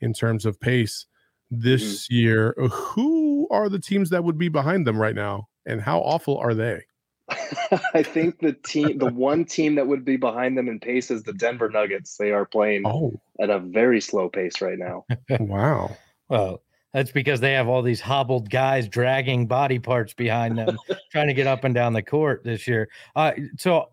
in 0.00 0.12
terms 0.12 0.46
of 0.46 0.60
pace 0.60 1.06
this 1.50 2.04
mm-hmm. 2.06 2.14
year. 2.14 2.54
Who 2.58 3.48
are 3.50 3.68
the 3.68 3.78
teams 3.78 4.10
that 4.10 4.24
would 4.24 4.38
be 4.38 4.48
behind 4.48 4.86
them 4.86 4.98
right 4.98 5.14
now, 5.14 5.48
and 5.66 5.80
how 5.80 6.00
awful 6.00 6.38
are 6.38 6.54
they? 6.54 6.82
I 7.94 8.02
think 8.02 8.40
the 8.40 8.54
team, 8.54 8.98
the 8.98 9.12
one 9.12 9.44
team 9.44 9.74
that 9.74 9.86
would 9.86 10.04
be 10.04 10.16
behind 10.16 10.56
them 10.56 10.68
in 10.68 10.80
pace 10.80 11.10
is 11.10 11.22
the 11.22 11.32
Denver 11.32 11.68
Nuggets. 11.68 12.16
They 12.16 12.32
are 12.32 12.46
playing 12.46 12.82
oh. 12.86 13.20
at 13.40 13.50
a 13.50 13.58
very 13.58 14.00
slow 14.00 14.28
pace 14.28 14.60
right 14.60 14.78
now. 14.78 15.04
wow. 15.40 15.96
Well, 16.28 16.62
that's 16.92 17.12
because 17.12 17.40
they 17.40 17.52
have 17.52 17.68
all 17.68 17.82
these 17.82 18.00
hobbled 18.00 18.50
guys 18.50 18.88
dragging 18.88 19.46
body 19.46 19.78
parts 19.78 20.14
behind 20.14 20.58
them, 20.58 20.78
trying 21.12 21.28
to 21.28 21.34
get 21.34 21.46
up 21.46 21.64
and 21.64 21.74
down 21.74 21.92
the 21.92 22.02
court 22.02 22.42
this 22.44 22.66
year. 22.66 22.88
Uh, 23.14 23.32
so, 23.58 23.90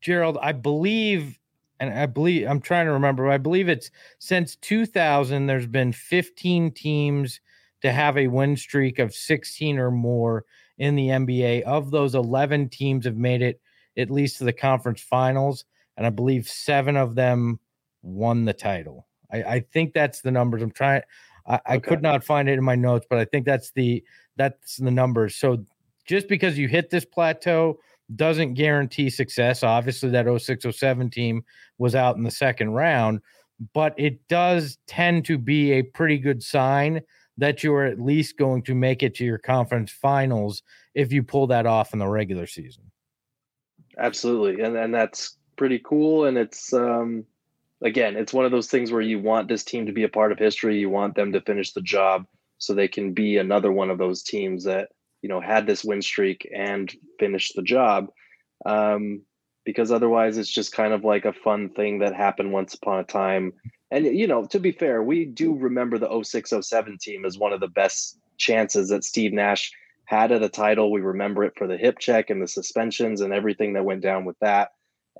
Gerald, 0.00 0.38
I 0.40 0.52
believe 0.52 1.38
and 1.80 1.98
I 1.98 2.06
believe 2.06 2.46
I'm 2.46 2.60
trying 2.60 2.86
to 2.86 2.92
remember. 2.92 3.28
I 3.30 3.38
believe 3.38 3.68
it's 3.68 3.90
since 4.18 4.56
2000. 4.56 5.46
There's 5.46 5.66
been 5.66 5.92
15 5.92 6.72
teams 6.72 7.40
to 7.82 7.92
have 7.92 8.16
a 8.16 8.28
win 8.28 8.56
streak 8.56 8.98
of 8.98 9.14
16 9.14 9.78
or 9.78 9.90
more 9.90 10.44
in 10.78 10.94
the 10.94 11.08
NBA. 11.08 11.62
Of 11.62 11.90
those, 11.90 12.14
11 12.14 12.68
teams 12.70 13.04
have 13.04 13.16
made 13.16 13.42
it 13.42 13.60
at 13.96 14.10
least 14.10 14.38
to 14.38 14.44
the 14.44 14.52
conference 14.52 15.00
finals, 15.00 15.64
and 15.96 16.06
I 16.06 16.10
believe 16.10 16.48
seven 16.48 16.96
of 16.96 17.14
them 17.14 17.60
won 18.02 18.44
the 18.44 18.52
title. 18.52 19.06
I, 19.32 19.42
I 19.42 19.60
think 19.60 19.92
that's 19.92 20.20
the 20.20 20.30
numbers. 20.30 20.62
I'm 20.62 20.70
trying. 20.70 21.02
I, 21.46 21.60
I 21.66 21.78
could 21.78 22.02
not 22.02 22.24
find 22.24 22.48
it 22.48 22.58
in 22.58 22.64
my 22.64 22.74
notes, 22.74 23.06
but 23.08 23.18
I 23.18 23.24
think 23.24 23.46
that's 23.46 23.70
the 23.72 24.02
that's 24.36 24.76
the 24.76 24.90
numbers. 24.90 25.36
So 25.36 25.64
just 26.06 26.28
because 26.28 26.58
you 26.58 26.68
hit 26.68 26.90
this 26.90 27.04
plateau 27.04 27.78
doesn't 28.14 28.54
guarantee 28.54 29.10
success. 29.10 29.62
Obviously, 29.62 30.10
that 30.10 30.26
0607 30.26 31.10
team 31.10 31.44
was 31.78 31.94
out 31.94 32.16
in 32.16 32.22
the 32.22 32.30
second 32.30 32.70
round, 32.70 33.20
but 33.72 33.94
it 33.96 34.26
does 34.28 34.78
tend 34.86 35.24
to 35.26 35.38
be 35.38 35.72
a 35.72 35.82
pretty 35.82 36.18
good 36.18 36.42
sign 36.42 37.00
that 37.38 37.64
you 37.64 37.74
are 37.74 37.84
at 37.84 38.00
least 38.00 38.38
going 38.38 38.62
to 38.62 38.74
make 38.74 39.02
it 39.02 39.14
to 39.16 39.24
your 39.24 39.38
conference 39.38 39.90
finals 39.90 40.62
if 40.94 41.12
you 41.12 41.22
pull 41.22 41.46
that 41.48 41.66
off 41.66 41.92
in 41.92 41.98
the 41.98 42.06
regular 42.06 42.46
season. 42.46 42.84
Absolutely. 43.98 44.62
And 44.62 44.76
and 44.76 44.94
that's 44.94 45.36
pretty 45.56 45.80
cool. 45.84 46.26
And 46.26 46.36
it's 46.36 46.72
um 46.72 47.24
again, 47.82 48.16
it's 48.16 48.32
one 48.32 48.44
of 48.44 48.52
those 48.52 48.68
things 48.68 48.92
where 48.92 49.00
you 49.00 49.18
want 49.18 49.48
this 49.48 49.64
team 49.64 49.86
to 49.86 49.92
be 49.92 50.04
a 50.04 50.08
part 50.08 50.32
of 50.32 50.38
history. 50.38 50.78
You 50.78 50.90
want 50.90 51.14
them 51.14 51.32
to 51.32 51.40
finish 51.40 51.72
the 51.72 51.82
job 51.82 52.26
so 52.58 52.74
they 52.74 52.88
can 52.88 53.12
be 53.12 53.36
another 53.36 53.72
one 53.72 53.90
of 53.90 53.98
those 53.98 54.22
teams 54.22 54.64
that, 54.64 54.88
you 55.22 55.28
know, 55.28 55.40
had 55.40 55.66
this 55.66 55.84
win 55.84 56.02
streak 56.02 56.48
and 56.54 56.92
finish 57.18 57.52
the 57.52 57.62
job. 57.62 58.08
Um, 58.64 59.22
because 59.64 59.90
otherwise 59.90 60.36
it's 60.38 60.50
just 60.50 60.72
kind 60.72 60.92
of 60.92 61.04
like 61.04 61.24
a 61.24 61.32
fun 61.32 61.70
thing 61.70 61.98
that 62.00 62.14
happened 62.14 62.52
once 62.52 62.74
upon 62.74 63.00
a 63.00 63.04
time. 63.04 63.52
And 63.90 64.06
you 64.06 64.26
know, 64.26 64.44
to 64.46 64.60
be 64.60 64.72
fair, 64.72 65.02
we 65.02 65.24
do 65.24 65.54
remember 65.54 65.98
the 65.98 66.08
0607 66.22 66.98
team 66.98 67.24
as 67.24 67.38
one 67.38 67.52
of 67.52 67.60
the 67.60 67.68
best 67.68 68.18
chances 68.36 68.88
that 68.90 69.04
Steve 69.04 69.32
Nash 69.32 69.72
had 70.06 70.32
at 70.32 70.42
a 70.42 70.48
title. 70.48 70.92
We 70.92 71.00
remember 71.00 71.44
it 71.44 71.54
for 71.56 71.66
the 71.66 71.78
hip 71.78 71.98
check 71.98 72.30
and 72.30 72.42
the 72.42 72.48
suspensions 72.48 73.20
and 73.20 73.32
everything 73.32 73.72
that 73.74 73.84
went 73.84 74.02
down 74.02 74.24
with 74.24 74.38
that. 74.40 74.70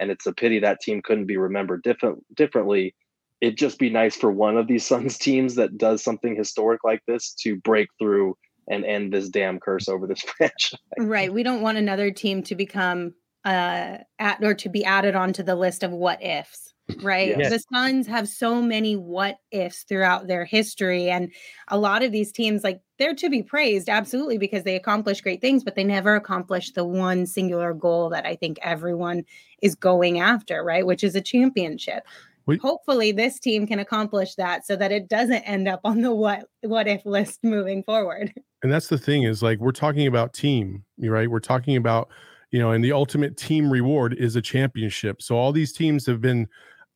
And 0.01 0.11
it's 0.11 0.27
a 0.27 0.33
pity 0.33 0.59
that 0.61 0.81
team 0.81 1.03
couldn't 1.03 1.27
be 1.27 1.37
remembered 1.37 1.83
different 1.83 2.25
differently. 2.35 2.95
It'd 3.41 3.59
just 3.59 3.79
be 3.79 3.91
nice 3.91 4.17
for 4.17 4.31
one 4.31 4.57
of 4.57 4.67
these 4.67 4.87
Suns 4.89 5.19
teams 5.19 5.55
that 5.57 5.79
does 5.79 6.03
something 6.03 6.37
historic 6.37 6.85
like 6.85 7.03
this 7.07 7.35
to 7.43 7.57
break 7.57 7.89
through 7.99 8.37
and 8.69 8.85
end 8.85 9.13
this 9.13 9.29
damn 9.29 9.61
curse 9.61 9.89
over 9.89 10.07
this 10.07 10.21
franchise. 10.37 10.79
Right. 10.99 11.33
We 11.33 11.43
don't 11.43 11.61
want 11.61 11.79
another 11.79 12.11
team 12.11 12.43
to 12.45 12.55
become 12.55 13.15
uh 13.45 13.99
at 14.19 14.43
or 14.43 14.55
to 14.55 14.71
be 14.71 14.87
added 14.87 15.15
onto 15.15 15.43
the 15.43 15.55
list 15.55 15.83
of 15.83 15.91
what 15.91 16.23
ifs 16.25 16.74
right 17.01 17.37
yes. 17.39 17.51
the 17.51 17.59
suns 17.73 18.07
have 18.07 18.29
so 18.29 18.61
many 18.61 18.95
what 18.95 19.39
ifs 19.51 19.85
throughout 19.85 20.27
their 20.27 20.45
history 20.45 21.09
and 21.09 21.33
a 21.69 21.79
lot 21.79 22.03
of 22.03 22.13
these 22.13 22.31
teams 22.31 22.63
like 22.63 22.81
they're 22.99 23.15
to 23.15 23.31
be 23.31 23.43
praised 23.43 23.89
absolutely 23.89 24.37
because 24.37 24.65
they 24.65 24.77
accomplish 24.77 25.23
great 25.23 25.41
things 25.41 25.65
but 25.65 25.77
they 25.77 25.85
never 25.85 26.15
accomplish 26.15 26.73
the 26.73 26.85
one 26.85 27.25
singular 27.25 27.73
goal 27.73 28.11
that 28.11 28.27
i 28.27 28.37
think 28.37 28.59
everyone 28.61 29.25
is 29.63 29.75
going 29.75 30.21
after 30.21 30.63
right 30.63 30.87
which 30.87 31.03
is 31.03 31.15
a 31.15 31.23
championship 31.23 32.07
we, 32.47 32.59
hopefully 32.59 33.13
this 33.13 33.41
team 33.41 33.67
can 33.67 33.79
accomplish 33.79 34.35
that 34.35 34.67
so 34.67 34.77
that 34.77 34.93
it 34.93 35.09
doesn't 35.09 35.43
end 35.45 35.67
up 35.67 35.81
on 35.85 36.03
the 36.03 36.15
what 36.15 36.45
what 36.63 36.87
if 36.87 37.05
list 37.07 37.41
moving 37.43 37.83
forward 37.83 38.31
and 38.63 38.71
that's 38.71 38.89
the 38.89 38.99
thing 38.99 39.23
is 39.23 39.43
like 39.43 39.59
we're 39.59 39.73
talking 39.73 40.07
about 40.07 40.35
team 40.35 40.85
right 40.99 41.31
we're 41.31 41.41
talking 41.41 41.77
about 41.77 42.11
you 42.55 42.61
know, 42.61 42.71
and 42.71 42.85
the 42.85 42.93
ultimate 42.93 43.37
team 43.37 43.69
reward 43.69 44.15
is 44.15 44.37
a 44.37 44.41
championship. 44.41 45.21
So 45.21 45.35
all 45.35 45.51
these 45.51 45.73
teams 45.73 46.07
have 46.07 46.21
been. 46.21 46.47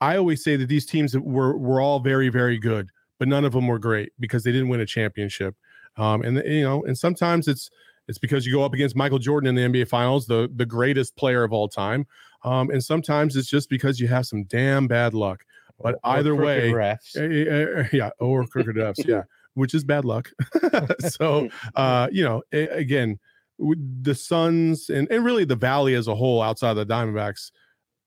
I 0.01 0.17
always 0.17 0.43
say 0.45 0.57
that 0.57 0.69
these 0.69 0.87
teams 0.87 1.17
were 1.17 1.57
were 1.57 1.81
all 1.81 2.01
very 2.01 2.29
very 2.29 2.59
good, 2.59 2.91
but 3.19 3.29
none 3.29 3.45
of 3.45 3.53
them 3.53 3.67
were 3.67 3.79
great 3.79 4.13
because 4.19 4.45
they 4.45 4.53
didn't 4.53 4.69
win 4.69 4.81
a 4.81 4.87
championship. 4.87 5.55
Um, 5.97 6.23
and 6.23 6.43
you 6.45 6.63
know, 6.63 6.85
and 6.85 6.97
sometimes 6.97 7.49
it's 7.49 7.71
it's 8.07 8.19
because 8.19 8.47
you 8.47 8.53
go 8.53 8.63
up 8.63 8.73
against 8.73 8.97
Michael 8.97 9.19
Jordan 9.19 9.57
in 9.57 9.73
the 9.73 9.81
NBA 9.81 9.89
Finals, 9.89 10.27
the 10.27 10.51
the 10.55 10.67
greatest 10.67 11.17
player 11.17 11.45
of 11.45 11.53
all 11.53 11.69
time. 11.69 12.07
Um, 12.45 12.71
and 12.71 12.83
sometimes 12.83 13.37
it's 13.37 13.49
just 13.49 13.69
because 13.69 13.99
you 13.99 14.09
have 14.09 14.27
some 14.27 14.45
damn 14.45 14.87
bad 14.87 15.13
luck. 15.15 15.45
But 15.81 15.95
or 15.97 16.01
either 16.05 16.35
way, 16.35 16.73
uh, 17.17 17.85
yeah, 17.93 18.11
or 18.19 18.47
crooked 18.47 18.77
refs, 18.77 19.07
yeah, 19.07 19.23
which 19.55 19.75
is 19.75 19.85
bad 19.85 20.05
luck. 20.05 20.31
so, 21.09 21.49
uh, 21.77 22.09
you 22.11 22.25
know, 22.25 22.43
again, 22.53 23.19
the 23.59 24.15
Suns 24.15 24.89
and, 24.89 25.09
and 25.11 25.25
really 25.25 25.45
the 25.45 25.57
Valley 25.57 25.95
as 25.95 26.09
a 26.09 26.15
whole 26.15 26.43
outside 26.43 26.77
of 26.77 26.77
the 26.77 26.87
Diamondbacks 26.87 27.53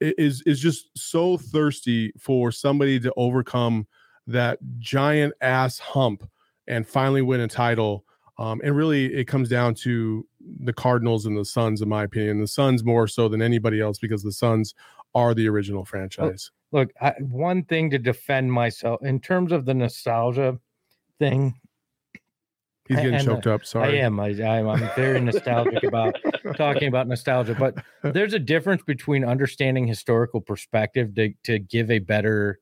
is 0.01 0.41
is 0.45 0.59
just 0.59 0.89
so 0.97 1.37
thirsty 1.37 2.11
for 2.17 2.51
somebody 2.51 2.99
to 2.99 3.13
overcome 3.15 3.87
that 4.27 4.59
giant 4.79 5.33
ass 5.41 5.79
hump 5.79 6.27
and 6.67 6.87
finally 6.87 7.21
win 7.21 7.41
a 7.41 7.47
title. 7.47 8.05
Um, 8.37 8.61
and 8.63 8.75
really, 8.75 9.13
it 9.13 9.25
comes 9.25 9.49
down 9.49 9.75
to 9.75 10.27
the 10.61 10.73
Cardinals 10.73 11.25
and 11.25 11.37
the 11.37 11.45
Suns, 11.45 11.81
in 11.81 11.89
my 11.89 12.03
opinion. 12.03 12.39
The 12.39 12.47
Suns 12.47 12.83
more 12.83 13.07
so 13.07 13.27
than 13.27 13.41
anybody 13.41 13.79
else 13.79 13.99
because 13.99 14.23
the 14.23 14.31
Suns 14.31 14.73
are 15.13 15.33
the 15.33 15.47
original 15.47 15.85
franchise. 15.85 16.49
Look, 16.71 16.91
I, 17.01 17.13
one 17.19 17.63
thing 17.63 17.89
to 17.91 17.99
defend 17.99 18.51
myself 18.51 19.01
in 19.03 19.19
terms 19.19 19.51
of 19.51 19.65
the 19.65 19.73
nostalgia 19.73 20.57
thing 21.19 21.53
He's 22.91 22.99
getting 22.99 23.15
and, 23.15 23.25
choked 23.25 23.47
up. 23.47 23.65
Sorry. 23.65 24.01
I 24.01 24.05
am. 24.05 24.19
I, 24.19 24.27
I'm, 24.29 24.67
I'm 24.67 24.89
very 24.95 25.21
nostalgic 25.21 25.83
about 25.83 26.17
talking 26.57 26.87
about 26.89 27.07
nostalgia, 27.07 27.55
but 27.55 27.75
there's 28.13 28.33
a 28.33 28.39
difference 28.39 28.83
between 28.83 29.23
understanding 29.23 29.87
historical 29.87 30.41
perspective 30.41 31.15
to, 31.15 31.33
to 31.43 31.59
give 31.59 31.89
a 31.89 31.99
better 31.99 32.59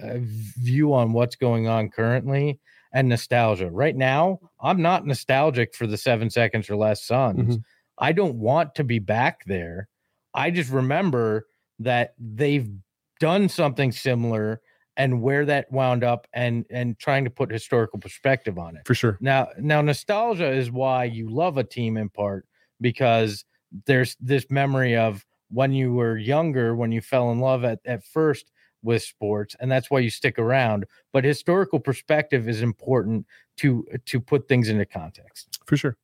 uh, 0.00 0.18
view 0.18 0.94
on 0.94 1.12
what's 1.12 1.34
going 1.34 1.66
on 1.66 1.90
currently 1.90 2.60
and 2.92 3.08
nostalgia. 3.08 3.68
Right 3.68 3.96
now, 3.96 4.38
I'm 4.60 4.80
not 4.80 5.06
nostalgic 5.06 5.74
for 5.74 5.88
the 5.88 5.98
seven 5.98 6.30
seconds 6.30 6.70
or 6.70 6.76
less 6.76 7.04
Suns. 7.04 7.40
Mm-hmm. 7.40 7.56
I 7.98 8.12
don't 8.12 8.36
want 8.36 8.76
to 8.76 8.84
be 8.84 9.00
back 9.00 9.44
there. 9.46 9.88
I 10.34 10.50
just 10.50 10.70
remember 10.70 11.46
that 11.80 12.14
they've 12.18 12.70
done 13.18 13.48
something 13.48 13.90
similar 13.90 14.60
and 14.96 15.20
where 15.20 15.44
that 15.44 15.70
wound 15.72 16.04
up 16.04 16.26
and 16.32 16.64
and 16.70 16.98
trying 16.98 17.24
to 17.24 17.30
put 17.30 17.50
historical 17.50 17.98
perspective 17.98 18.58
on 18.58 18.76
it. 18.76 18.82
For 18.86 18.94
sure. 18.94 19.18
Now 19.20 19.48
now 19.58 19.80
nostalgia 19.80 20.50
is 20.50 20.70
why 20.70 21.04
you 21.04 21.28
love 21.28 21.58
a 21.58 21.64
team 21.64 21.96
in 21.96 22.08
part 22.08 22.46
because 22.80 23.44
there's 23.86 24.16
this 24.20 24.46
memory 24.50 24.96
of 24.96 25.24
when 25.50 25.72
you 25.72 25.92
were 25.92 26.16
younger 26.16 26.74
when 26.74 26.92
you 26.92 27.00
fell 27.00 27.30
in 27.30 27.38
love 27.38 27.64
at, 27.64 27.80
at 27.84 28.04
first 28.04 28.50
with 28.82 29.02
sports 29.02 29.56
and 29.60 29.70
that's 29.70 29.90
why 29.90 29.98
you 29.98 30.10
stick 30.10 30.38
around 30.38 30.84
but 31.12 31.24
historical 31.24 31.80
perspective 31.80 32.48
is 32.48 32.60
important 32.60 33.26
to 33.56 33.86
to 34.04 34.20
put 34.20 34.48
things 34.48 34.68
into 34.68 34.84
context 34.84 35.58
for 35.66 35.76
sure 35.76 35.96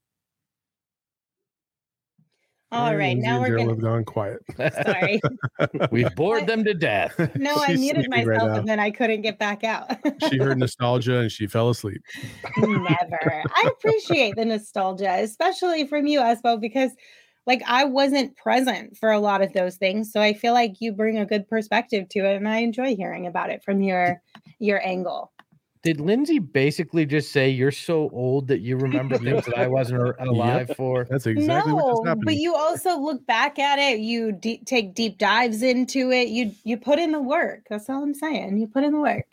all 2.73 2.95
right, 2.95 3.17
now 3.17 3.41
we're 3.41 3.57
gonna 3.57 3.71
have 3.71 3.81
gone 3.81 4.05
quiet. 4.05 4.41
Sorry, 4.85 5.21
we've 5.91 6.15
bored 6.15 6.47
them 6.47 6.65
to 6.65 6.75
death. 6.75 7.19
No, 7.41 7.57
I 7.57 7.75
muted 7.75 8.09
myself 8.11 8.51
right 8.51 8.59
and 8.59 8.69
then 8.69 8.79
I 8.79 8.91
couldn't 8.91 9.23
get 9.23 9.39
back 9.39 9.65
out. 9.65 9.91
she 10.29 10.37
heard 10.37 10.59
nostalgia 10.59 11.19
and 11.19 11.33
she 11.33 11.47
fell 11.47 11.71
asleep. 11.71 12.03
Never. 12.59 13.43
I 13.55 13.71
appreciate 13.71 14.37
the 14.37 14.45
nostalgia, 14.45 15.17
especially 15.21 15.87
from 15.87 16.07
you, 16.07 16.21
Espo, 16.21 16.61
because 16.61 16.91
like 17.47 17.63
I 17.67 17.85
wasn't 17.85 18.37
present 18.37 18.97
for 18.97 19.11
a 19.11 19.21
lot 19.21 19.43
of 19.43 19.53
those 19.53 19.77
things, 19.77 20.13
so 20.13 20.21
I 20.21 20.35
feel 20.35 20.53
like 20.53 20.81
you 20.81 20.93
bring 20.93 21.19
a 21.19 21.27
good 21.27 21.49
perspective 21.49 22.09
to 22.11 22.21
it, 22.21 22.37
and 22.37 22.49
I 22.49 22.59
enjoy 22.59 22.95
hearing 22.95 23.27
about 23.27 23.51
it 23.51 23.65
from 23.65 23.81
your 23.83 24.21
your 24.59 24.85
angle 24.87 25.33
did 25.83 26.01
Lindsay 26.01 26.39
basically 26.39 27.07
just 27.07 27.33
say 27.33 27.49
you're 27.49 27.71
so 27.71 28.11
old 28.13 28.49
that 28.49 28.61
you 28.61 28.77
remember 28.77 29.17
things 29.19 29.47
that 29.47 29.59
I 29.59 29.67
wasn't 29.67 30.15
alive 30.19 30.69
yep. 30.69 30.77
for? 30.77 31.07
That's 31.09 31.27
exactly 31.27 31.73
no, 31.73 32.17
But 32.23 32.37
you 32.37 32.55
also 32.55 32.99
look 32.99 33.25
back 33.27 33.59
at 33.59 33.79
it. 33.79 34.01
You 34.01 34.33
de- 34.33 34.63
take 34.67 34.95
deep 34.95 35.19
dives 35.19 35.63
into 35.63 36.11
it. 36.11 36.29
You 36.29 36.53
you 36.65 36.77
put 36.77 36.99
in 36.99 37.13
the 37.13 37.21
work. 37.21 37.67
That's 37.71 37.89
all 37.89 38.03
I'm 38.03 38.15
saying. 38.15 38.59
You 38.59 38.67
put 38.67 38.85
in 38.85 38.93
the 38.93 39.01
work. 39.01 39.27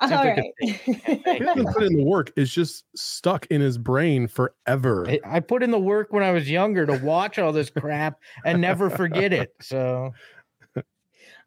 All 0.00 0.08
right. 0.08 0.52
he 0.58 1.38
doesn't 1.38 1.74
put 1.74 1.82
in 1.82 1.94
the 1.94 2.04
work. 2.04 2.32
It's 2.34 2.50
just 2.50 2.84
stuck 2.96 3.46
in 3.46 3.60
his 3.60 3.76
brain 3.76 4.28
forever. 4.28 5.06
I, 5.06 5.20
I 5.26 5.40
put 5.40 5.62
in 5.62 5.70
the 5.70 5.78
work 5.78 6.10
when 6.12 6.22
I 6.22 6.30
was 6.30 6.50
younger 6.50 6.86
to 6.86 6.94
watch 7.04 7.38
all 7.38 7.52
this 7.52 7.68
crap 7.68 8.18
and 8.44 8.62
never 8.62 8.88
forget 8.88 9.34
it. 9.34 9.54
So 9.60 10.14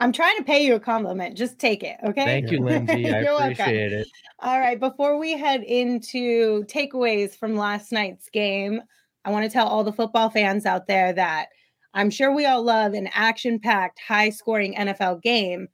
I'm 0.04 0.12
trying 0.12 0.36
to 0.36 0.44
pay 0.44 0.66
you 0.66 0.76
a 0.76 0.82
compliment. 0.82 1.38
Just 1.38 1.58
take 1.60 1.82
it. 1.82 1.96
Okay. 2.04 2.26
Thank 2.26 2.52
you, 2.52 2.60
Lindsay. 2.64 3.10
I 3.10 3.20
appreciate 3.20 3.92
welcome. 3.92 4.00
it. 4.00 4.08
All 4.40 4.60
right. 4.60 4.78
Before 4.78 5.18
we 5.18 5.32
head 5.32 5.64
into 5.64 6.66
takeaways 6.66 7.34
from 7.34 7.56
last 7.56 7.94
night's 7.94 8.30
game, 8.30 8.82
I 9.24 9.32
want 9.32 9.46
to 9.46 9.50
tell 9.50 9.66
all 9.66 9.86
the 9.86 9.94
football 9.94 10.30
fans 10.30 10.66
out 10.66 10.88
there 10.88 11.14
that 11.14 11.48
I'm 11.94 12.10
sure 12.10 12.36
we 12.36 12.46
all 12.46 12.62
love 12.62 12.94
an 12.94 13.08
action 13.14 13.62
packed, 13.62 14.02
high 14.06 14.30
scoring 14.30 14.76
NFL 14.76 15.22
game. 15.22 15.70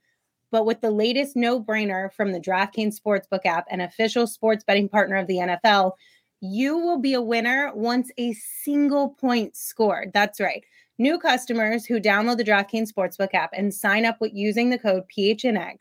But 0.52 0.64
with 0.64 0.80
the 0.80 0.92
latest 0.92 1.34
no 1.34 1.60
brainer 1.60 2.12
from 2.12 2.30
the 2.30 2.40
DraftKings 2.40 3.00
Sportsbook 3.00 3.44
app, 3.46 3.66
an 3.68 3.80
official 3.80 4.28
sports 4.28 4.62
betting 4.62 4.88
partner 4.88 5.16
of 5.16 5.26
the 5.26 5.38
NFL, 5.38 5.94
you 6.40 6.78
will 6.78 7.00
be 7.00 7.14
a 7.14 7.20
winner 7.20 7.72
once 7.74 8.12
a 8.16 8.32
single 8.32 9.08
point 9.08 9.56
scored. 9.56 10.12
That's 10.14 10.38
right. 10.38 10.62
New 11.00 11.18
customers 11.18 11.86
who 11.86 11.98
download 11.98 12.36
the 12.36 12.44
DraftKings 12.44 12.92
Sportsbook 12.92 13.32
app 13.32 13.54
and 13.54 13.72
sign 13.72 14.04
up 14.04 14.20
with 14.20 14.34
using 14.34 14.68
the 14.68 14.78
code 14.78 15.04
PHNX, 15.16 15.76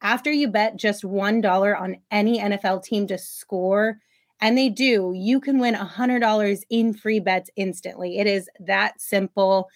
after 0.00 0.32
you 0.32 0.48
bet 0.48 0.76
just 0.76 1.02
$1 1.02 1.78
on 1.78 1.98
any 2.10 2.38
NFL 2.38 2.82
team 2.82 3.06
to 3.08 3.18
score, 3.18 3.98
and 4.40 4.56
they 4.56 4.70
do, 4.70 5.12
you 5.14 5.40
can 5.40 5.58
win 5.58 5.74
$100 5.74 6.62
in 6.70 6.94
free 6.94 7.20
bets 7.20 7.50
instantly. 7.56 8.18
It 8.18 8.26
is 8.26 8.48
that 8.60 8.98
simple. 8.98 9.68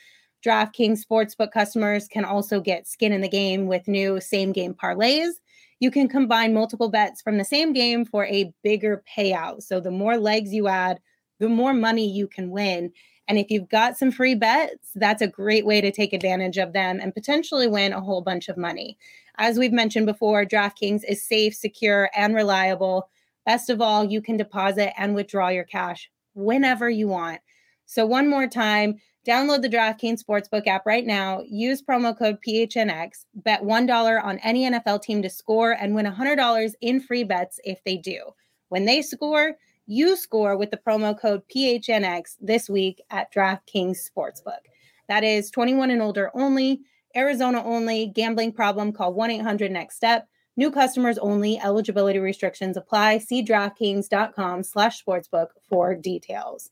DraftKings 0.42 1.04
Sportsbook 1.04 1.52
customers 1.52 2.08
can 2.08 2.24
also 2.24 2.58
get 2.58 2.88
skin 2.88 3.12
in 3.12 3.20
the 3.20 3.28
game 3.28 3.66
with 3.66 3.86
new 3.86 4.18
same 4.18 4.50
game 4.50 4.72
parlays. 4.72 5.32
You 5.78 5.90
can 5.90 6.08
combine 6.08 6.54
multiple 6.54 6.88
bets 6.88 7.20
from 7.20 7.36
the 7.36 7.44
same 7.44 7.74
game 7.74 8.06
for 8.06 8.24
a 8.24 8.50
bigger 8.62 9.02
payout. 9.14 9.62
So 9.62 9.78
the 9.78 9.90
more 9.90 10.16
legs 10.16 10.54
you 10.54 10.68
add, 10.68 11.00
the 11.38 11.50
more 11.50 11.74
money 11.74 12.08
you 12.08 12.28
can 12.28 12.48
win. 12.48 12.92
And 13.26 13.38
if 13.38 13.50
you've 13.50 13.68
got 13.68 13.96
some 13.96 14.10
free 14.10 14.34
bets, 14.34 14.90
that's 14.94 15.22
a 15.22 15.26
great 15.26 15.64
way 15.64 15.80
to 15.80 15.90
take 15.90 16.12
advantage 16.12 16.58
of 16.58 16.72
them 16.72 17.00
and 17.00 17.14
potentially 17.14 17.66
win 17.66 17.92
a 17.92 18.00
whole 18.00 18.20
bunch 18.20 18.48
of 18.48 18.56
money. 18.56 18.98
As 19.38 19.58
we've 19.58 19.72
mentioned 19.72 20.06
before, 20.06 20.44
DraftKings 20.44 21.02
is 21.08 21.26
safe, 21.26 21.54
secure, 21.54 22.10
and 22.14 22.34
reliable. 22.34 23.08
Best 23.46 23.70
of 23.70 23.80
all, 23.80 24.04
you 24.04 24.20
can 24.20 24.36
deposit 24.36 24.92
and 24.98 25.14
withdraw 25.14 25.48
your 25.48 25.64
cash 25.64 26.10
whenever 26.34 26.88
you 26.88 27.08
want. 27.08 27.40
So, 27.86 28.06
one 28.06 28.28
more 28.28 28.46
time, 28.46 29.00
download 29.26 29.62
the 29.62 29.68
DraftKings 29.68 30.22
Sportsbook 30.22 30.66
app 30.66 30.86
right 30.86 31.04
now. 31.04 31.42
Use 31.46 31.82
promo 31.82 32.16
code 32.16 32.38
PHNX. 32.46 33.24
Bet 33.34 33.62
$1 33.62 34.24
on 34.24 34.38
any 34.38 34.70
NFL 34.70 35.02
team 35.02 35.22
to 35.22 35.30
score 35.30 35.72
and 35.72 35.94
win 35.94 36.06
$100 36.06 36.74
in 36.80 37.00
free 37.00 37.24
bets 37.24 37.60
if 37.64 37.82
they 37.84 37.96
do. 37.96 38.20
When 38.68 38.84
they 38.84 39.02
score, 39.02 39.56
you 39.86 40.16
score 40.16 40.56
with 40.56 40.70
the 40.70 40.76
promo 40.76 41.18
code 41.18 41.42
PHNX 41.48 42.36
this 42.40 42.68
week 42.68 43.02
at 43.10 43.32
DraftKings 43.32 43.98
Sportsbook. 43.98 44.70
That 45.08 45.24
is 45.24 45.50
21 45.50 45.90
and 45.90 46.00
older 46.00 46.30
only, 46.34 46.80
Arizona 47.16 47.62
only, 47.62 48.06
gambling 48.06 48.52
problem, 48.52 48.92
call 48.92 49.12
1 49.12 49.30
800 49.30 49.70
NEXT 49.70 49.96
STEP. 49.96 50.28
New 50.56 50.70
customers 50.70 51.18
only, 51.18 51.58
eligibility 51.58 52.18
restrictions 52.18 52.76
apply. 52.76 53.18
See 53.18 53.44
DraftKings.com 53.44 54.62
slash 54.62 55.04
sportsbook 55.04 55.48
for 55.68 55.94
details. 55.94 56.70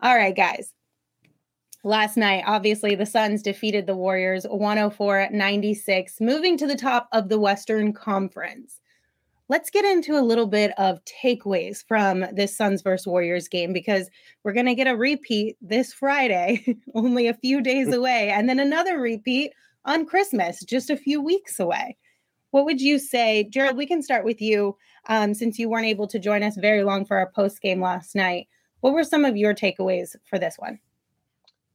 All 0.00 0.14
right, 0.14 0.34
guys. 0.34 0.74
Last 1.82 2.16
night, 2.16 2.44
obviously, 2.46 2.94
the 2.94 3.06
Suns 3.06 3.42
defeated 3.42 3.86
the 3.86 3.96
Warriors 3.96 4.44
104 4.44 5.28
96, 5.32 6.20
moving 6.20 6.56
to 6.58 6.66
the 6.66 6.76
top 6.76 7.08
of 7.12 7.28
the 7.28 7.40
Western 7.40 7.92
Conference 7.92 8.79
let's 9.50 9.68
get 9.68 9.84
into 9.84 10.16
a 10.16 10.22
little 10.22 10.46
bit 10.46 10.72
of 10.78 11.00
takeaways 11.04 11.84
from 11.88 12.24
this 12.32 12.56
Suns 12.56 12.82
versus 12.82 13.08
Warriors 13.08 13.48
game 13.48 13.72
because 13.72 14.08
we're 14.44 14.52
going 14.52 14.66
to 14.66 14.76
get 14.76 14.86
a 14.86 14.96
repeat 14.96 15.56
this 15.60 15.92
Friday, 15.92 16.76
only 16.94 17.26
a 17.26 17.34
few 17.34 17.60
days 17.60 17.92
away, 17.92 18.30
and 18.30 18.48
then 18.48 18.60
another 18.60 19.00
repeat 19.00 19.52
on 19.84 20.06
Christmas, 20.06 20.62
just 20.62 20.88
a 20.88 20.96
few 20.96 21.20
weeks 21.20 21.58
away. 21.58 21.96
What 22.52 22.64
would 22.64 22.80
you 22.80 23.00
say, 23.00 23.48
Gerald? 23.50 23.76
We 23.76 23.86
can 23.86 24.04
start 24.04 24.24
with 24.24 24.40
you 24.40 24.76
um, 25.08 25.34
since 25.34 25.58
you 25.58 25.68
weren't 25.68 25.86
able 25.86 26.06
to 26.06 26.20
join 26.20 26.44
us 26.44 26.56
very 26.56 26.84
long 26.84 27.04
for 27.04 27.16
our 27.16 27.30
post 27.34 27.60
game 27.60 27.80
last 27.80 28.14
night. 28.14 28.46
What 28.82 28.92
were 28.92 29.04
some 29.04 29.24
of 29.24 29.36
your 29.36 29.52
takeaways 29.52 30.14
for 30.26 30.38
this 30.38 30.56
one? 30.58 30.78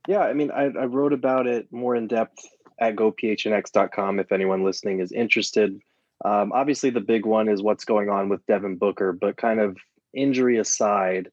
Yeah, 0.07 0.19
I 0.21 0.31
mean, 0.31 0.49
I, 0.51 0.63
I 0.63 0.85
wrote 0.85 1.11
about 1.11 1.45
it 1.45 1.67
more 1.73 1.95
in 1.95 2.07
depth 2.07 2.39
at 2.79 2.95
gophnx.com 2.95 4.19
if 4.19 4.31
anyone 4.31 4.63
listening 4.63 5.01
is 5.01 5.11
interested. 5.11 5.81
Um, 6.23 6.51
obviously, 6.53 6.89
the 6.89 7.01
big 7.01 7.25
one 7.25 7.49
is 7.49 7.61
what's 7.61 7.85
going 7.85 8.09
on 8.09 8.29
with 8.29 8.45
Devin 8.45 8.77
Booker, 8.77 9.11
but 9.13 9.37
kind 9.37 9.59
of 9.59 9.77
injury 10.13 10.57
aside, 10.57 11.29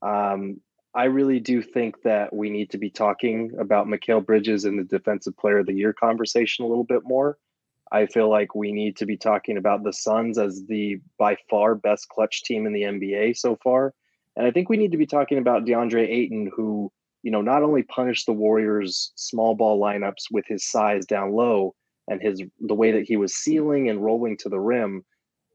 um, 0.00 0.60
I 0.94 1.04
really 1.04 1.40
do 1.40 1.62
think 1.62 2.02
that 2.02 2.34
we 2.34 2.50
need 2.50 2.70
to 2.70 2.78
be 2.78 2.90
talking 2.90 3.52
about 3.58 3.86
Mikal 3.86 4.24
Bridges 4.24 4.64
in 4.64 4.76
the 4.76 4.84
Defensive 4.84 5.36
Player 5.36 5.58
of 5.58 5.66
the 5.66 5.74
Year 5.74 5.92
conversation 5.92 6.64
a 6.64 6.68
little 6.68 6.84
bit 6.84 7.02
more. 7.04 7.38
I 7.90 8.06
feel 8.06 8.30
like 8.30 8.54
we 8.54 8.72
need 8.72 8.96
to 8.96 9.06
be 9.06 9.16
talking 9.16 9.58
about 9.58 9.84
the 9.84 9.92
Suns 9.92 10.38
as 10.38 10.64
the 10.66 10.98
by 11.18 11.36
far 11.50 11.74
best 11.74 12.08
clutch 12.08 12.42
team 12.42 12.66
in 12.66 12.72
the 12.72 12.82
NBA 12.82 13.36
so 13.36 13.58
far. 13.62 13.94
And 14.36 14.46
I 14.46 14.50
think 14.50 14.68
we 14.68 14.78
need 14.78 14.92
to 14.92 14.98
be 14.98 15.06
talking 15.06 15.38
about 15.38 15.64
DeAndre 15.64 16.08
Ayton, 16.08 16.50
who, 16.54 16.90
you 17.22 17.30
know, 17.30 17.42
not 17.42 17.62
only 17.62 17.82
punished 17.82 18.24
the 18.26 18.32
Warriors' 18.32 19.12
small 19.14 19.54
ball 19.54 19.78
lineups 19.78 20.24
with 20.30 20.46
his 20.46 20.64
size 20.64 21.04
down 21.04 21.32
low, 21.32 21.74
and 22.08 22.20
his 22.20 22.42
the 22.60 22.74
way 22.74 22.92
that 22.92 23.04
he 23.04 23.16
was 23.16 23.34
sealing 23.34 23.88
and 23.88 24.04
rolling 24.04 24.36
to 24.38 24.48
the 24.48 24.60
rim. 24.60 25.04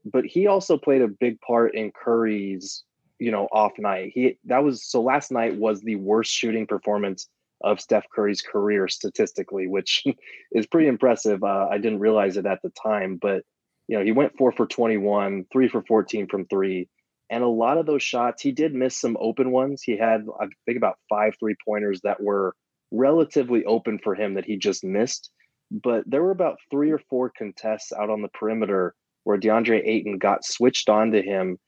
But 0.04 0.24
he 0.24 0.46
also 0.46 0.78
played 0.78 1.02
a 1.02 1.08
big 1.08 1.40
part 1.40 1.74
in 1.74 1.92
Curry's, 1.92 2.84
you 3.18 3.30
know, 3.30 3.48
off 3.52 3.72
night. 3.78 4.12
He 4.14 4.38
that 4.44 4.64
was 4.64 4.84
so 4.84 5.02
last 5.02 5.30
night 5.30 5.56
was 5.56 5.80
the 5.82 5.96
worst 5.96 6.32
shooting 6.32 6.66
performance 6.66 7.28
of 7.62 7.80
Steph 7.80 8.06
Curry's 8.14 8.40
career 8.40 8.88
statistically, 8.88 9.66
which 9.66 10.04
is 10.52 10.66
pretty 10.66 10.88
impressive. 10.88 11.42
Uh, 11.42 11.68
I 11.70 11.78
didn't 11.78 11.98
realize 11.98 12.36
it 12.36 12.46
at 12.46 12.62
the 12.62 12.70
time, 12.70 13.18
but 13.20 13.42
you 13.88 13.98
know, 13.98 14.04
he 14.04 14.12
went 14.12 14.36
four 14.36 14.52
for 14.52 14.66
21, 14.66 15.46
three 15.50 15.68
for 15.68 15.82
14 15.82 16.28
from 16.28 16.46
three. 16.46 16.88
And 17.30 17.42
a 17.42 17.48
lot 17.48 17.78
of 17.78 17.86
those 17.86 18.02
shots, 18.02 18.42
he 18.42 18.52
did 18.52 18.74
miss 18.74 18.98
some 18.98 19.16
open 19.20 19.50
ones. 19.50 19.82
He 19.82 19.96
had, 19.96 20.26
I 20.40 20.46
think, 20.64 20.78
about 20.78 20.98
five 21.08 21.34
three 21.38 21.56
pointers 21.66 22.00
that 22.02 22.22
were 22.22 22.54
relatively 22.90 23.64
open 23.64 23.98
for 23.98 24.14
him 24.14 24.34
that 24.34 24.46
he 24.46 24.56
just 24.56 24.84
missed 24.84 25.30
but 25.70 26.04
there 26.06 26.22
were 26.22 26.30
about 26.30 26.58
three 26.70 26.90
or 26.90 26.98
four 27.10 27.30
contests 27.36 27.92
out 27.92 28.10
on 28.10 28.22
the 28.22 28.28
perimeter 28.28 28.94
where 29.24 29.38
DeAndre 29.38 29.86
Ayton 29.86 30.18
got 30.18 30.44
switched 30.44 30.88
onto 30.88 31.22
him, 31.22 31.58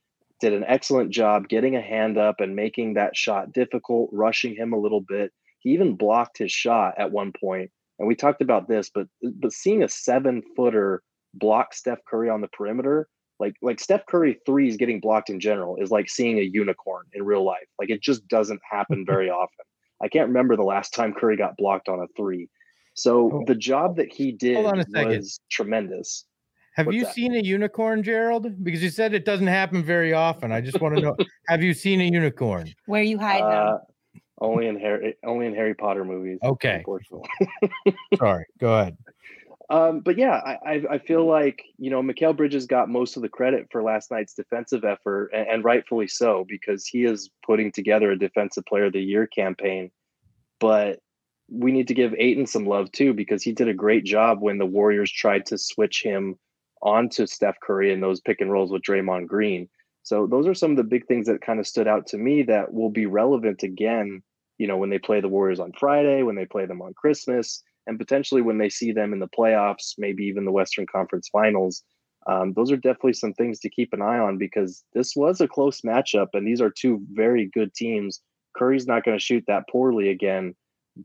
did 0.40 0.54
an 0.54 0.64
excellent 0.66 1.10
job 1.10 1.48
getting 1.48 1.76
a 1.76 1.82
hand 1.82 2.16
up 2.16 2.40
and 2.40 2.56
making 2.56 2.94
that 2.94 3.16
shot 3.16 3.52
difficult, 3.52 4.08
rushing 4.12 4.54
him 4.56 4.72
a 4.72 4.78
little 4.78 5.02
bit. 5.02 5.32
He 5.58 5.70
even 5.70 5.96
blocked 5.96 6.38
his 6.38 6.50
shot 6.50 6.94
at 6.96 7.12
one 7.12 7.32
point. 7.38 7.70
And 7.98 8.08
we 8.08 8.14
talked 8.14 8.40
about 8.40 8.66
this, 8.66 8.90
but 8.94 9.06
but 9.36 9.52
seeing 9.52 9.82
a 9.82 9.88
seven 9.88 10.42
footer 10.56 11.02
block 11.34 11.74
Steph 11.74 11.98
Curry 12.08 12.30
on 12.30 12.40
the 12.40 12.48
perimeter, 12.48 13.08
like 13.38 13.54
like 13.60 13.78
Steph 13.78 14.06
Curry 14.06 14.40
threes 14.46 14.78
getting 14.78 15.00
blocked 15.00 15.28
in 15.28 15.38
general 15.38 15.76
is 15.76 15.90
like 15.90 16.08
seeing 16.08 16.38
a 16.38 16.42
unicorn 16.50 17.04
in 17.12 17.24
real 17.24 17.44
life. 17.44 17.66
Like 17.78 17.90
it 17.90 18.00
just 18.00 18.26
doesn't 18.28 18.60
happen 18.68 19.04
very 19.06 19.28
often. 19.28 19.66
I 20.02 20.08
can't 20.08 20.28
remember 20.28 20.56
the 20.56 20.62
last 20.62 20.94
time 20.94 21.12
Curry 21.12 21.36
got 21.36 21.58
blocked 21.58 21.90
on 21.90 22.00
a 22.00 22.06
three. 22.16 22.48
So 23.00 23.30
oh. 23.32 23.44
the 23.46 23.54
job 23.54 23.96
that 23.96 24.12
he 24.12 24.32
did 24.32 24.62
was 24.62 25.40
tremendous. 25.50 26.26
Have 26.76 26.86
What's 26.86 26.96
you 26.96 27.04
that? 27.04 27.14
seen 27.14 27.34
a 27.34 27.40
unicorn, 27.40 28.02
Gerald? 28.02 28.62
Because 28.62 28.82
you 28.82 28.90
said 28.90 29.14
it 29.14 29.24
doesn't 29.24 29.46
happen 29.46 29.82
very 29.82 30.12
often. 30.12 30.52
I 30.52 30.60
just 30.60 30.80
want 30.80 30.96
to 30.96 31.02
know: 31.02 31.16
Have 31.48 31.62
you 31.62 31.74
seen 31.74 32.00
a 32.00 32.04
unicorn? 32.04 32.72
Where 32.86 33.02
you 33.02 33.18
hide 33.18 33.42
uh, 33.42 33.78
Only 34.40 34.66
in 34.66 34.78
Harry, 34.78 35.16
only 35.24 35.46
in 35.46 35.54
Harry 35.54 35.74
Potter 35.74 36.04
movies. 36.04 36.38
Okay. 36.44 36.76
Unfortunately. 36.76 37.28
Sorry. 38.18 38.44
Go 38.58 38.74
ahead. 38.74 38.96
Um, 39.70 40.00
but 40.00 40.18
yeah, 40.18 40.40
I, 40.64 40.82
I 40.90 40.98
feel 40.98 41.26
like 41.26 41.62
you 41.78 41.90
know 41.90 42.02
Mikal 42.02 42.36
Bridges 42.36 42.66
got 42.66 42.88
most 42.88 43.16
of 43.16 43.22
the 43.22 43.28
credit 43.28 43.68
for 43.70 43.82
last 43.82 44.10
night's 44.10 44.34
defensive 44.34 44.84
effort, 44.84 45.30
and, 45.32 45.48
and 45.48 45.64
rightfully 45.64 46.08
so 46.08 46.44
because 46.48 46.86
he 46.86 47.04
is 47.04 47.30
putting 47.46 47.72
together 47.72 48.10
a 48.10 48.18
Defensive 48.18 48.64
Player 48.66 48.86
of 48.86 48.92
the 48.92 49.00
Year 49.00 49.26
campaign. 49.26 49.90
But 50.58 50.98
we 51.50 51.72
need 51.72 51.88
to 51.88 51.94
give 51.94 52.14
Ayton 52.16 52.46
some 52.46 52.64
love 52.64 52.90
too 52.92 53.12
because 53.12 53.42
he 53.42 53.52
did 53.52 53.68
a 53.68 53.74
great 53.74 54.04
job 54.04 54.40
when 54.40 54.58
the 54.58 54.66
Warriors 54.66 55.10
tried 55.10 55.46
to 55.46 55.58
switch 55.58 56.02
him 56.02 56.36
onto 56.82 57.26
Steph 57.26 57.58
Curry 57.60 57.92
in 57.92 58.00
those 58.00 58.20
pick 58.20 58.40
and 58.40 58.50
rolls 58.50 58.70
with 58.70 58.82
Draymond 58.82 59.26
Green. 59.26 59.68
So 60.02 60.26
those 60.26 60.46
are 60.46 60.54
some 60.54 60.70
of 60.70 60.76
the 60.76 60.84
big 60.84 61.06
things 61.06 61.26
that 61.26 61.42
kind 61.42 61.60
of 61.60 61.66
stood 61.66 61.88
out 61.88 62.06
to 62.08 62.18
me 62.18 62.42
that 62.44 62.72
will 62.72 62.90
be 62.90 63.06
relevant 63.06 63.62
again, 63.62 64.22
you 64.58 64.66
know, 64.66 64.78
when 64.78 64.90
they 64.90 64.98
play 64.98 65.20
the 65.20 65.28
Warriors 65.28 65.60
on 65.60 65.72
Friday, 65.78 66.22
when 66.22 66.36
they 66.36 66.46
play 66.46 66.66
them 66.66 66.80
on 66.80 66.94
Christmas, 66.94 67.62
and 67.86 67.98
potentially 67.98 68.40
when 68.40 68.58
they 68.58 68.70
see 68.70 68.92
them 68.92 69.12
in 69.12 69.18
the 69.18 69.28
playoffs, 69.28 69.94
maybe 69.98 70.24
even 70.24 70.44
the 70.44 70.52
Western 70.52 70.86
Conference 70.86 71.28
Finals. 71.28 71.82
Um, 72.26 72.52
those 72.54 72.70
are 72.70 72.76
definitely 72.76 73.14
some 73.14 73.32
things 73.34 73.58
to 73.60 73.70
keep 73.70 73.92
an 73.92 74.02
eye 74.02 74.18
on 74.18 74.38
because 74.38 74.84
this 74.94 75.14
was 75.16 75.40
a 75.40 75.48
close 75.48 75.80
matchup, 75.82 76.28
and 76.34 76.46
these 76.46 76.60
are 76.60 76.70
two 76.70 77.02
very 77.12 77.50
good 77.52 77.74
teams. 77.74 78.20
Curry's 78.56 78.86
not 78.86 79.04
going 79.04 79.18
to 79.18 79.24
shoot 79.24 79.44
that 79.48 79.68
poorly 79.68 80.10
again 80.10 80.54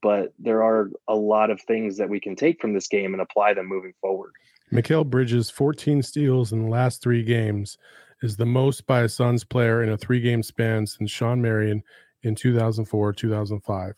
but 0.02 0.34
there 0.40 0.64
are 0.64 0.90
a 1.08 1.16
lot 1.16 1.50
of 1.50 1.62
things 1.62 1.98
that 1.98 2.10
we 2.10 2.20
can 2.20 2.36
take 2.36 2.62
from 2.62 2.74
this 2.74 2.88
game 2.88 3.14
and 3.14 3.22
apply 3.22 3.54
them 3.54 3.68
moving 3.68 3.94
forward. 4.02 4.32
Mikal 4.72 5.06
Bridges, 5.06 5.50
14 5.50 6.02
steals 6.02 6.52
in 6.52 6.64
the 6.64 6.70
last 6.70 7.02
three 7.02 7.24
games, 7.24 7.78
is 8.22 8.36
the 8.36 8.46
most 8.46 8.86
by 8.88 9.02
a 9.02 9.10
Suns 9.10 9.44
player 9.44 9.84
in 9.84 9.90
a 9.90 9.98
three 9.98 10.20
game 10.20 10.42
span 10.42 10.88
since 10.88 11.12
Shawn 11.12 11.42
Marion 11.42 11.84
in 12.24 12.36
2004 12.36 13.14
2005. 13.14 13.94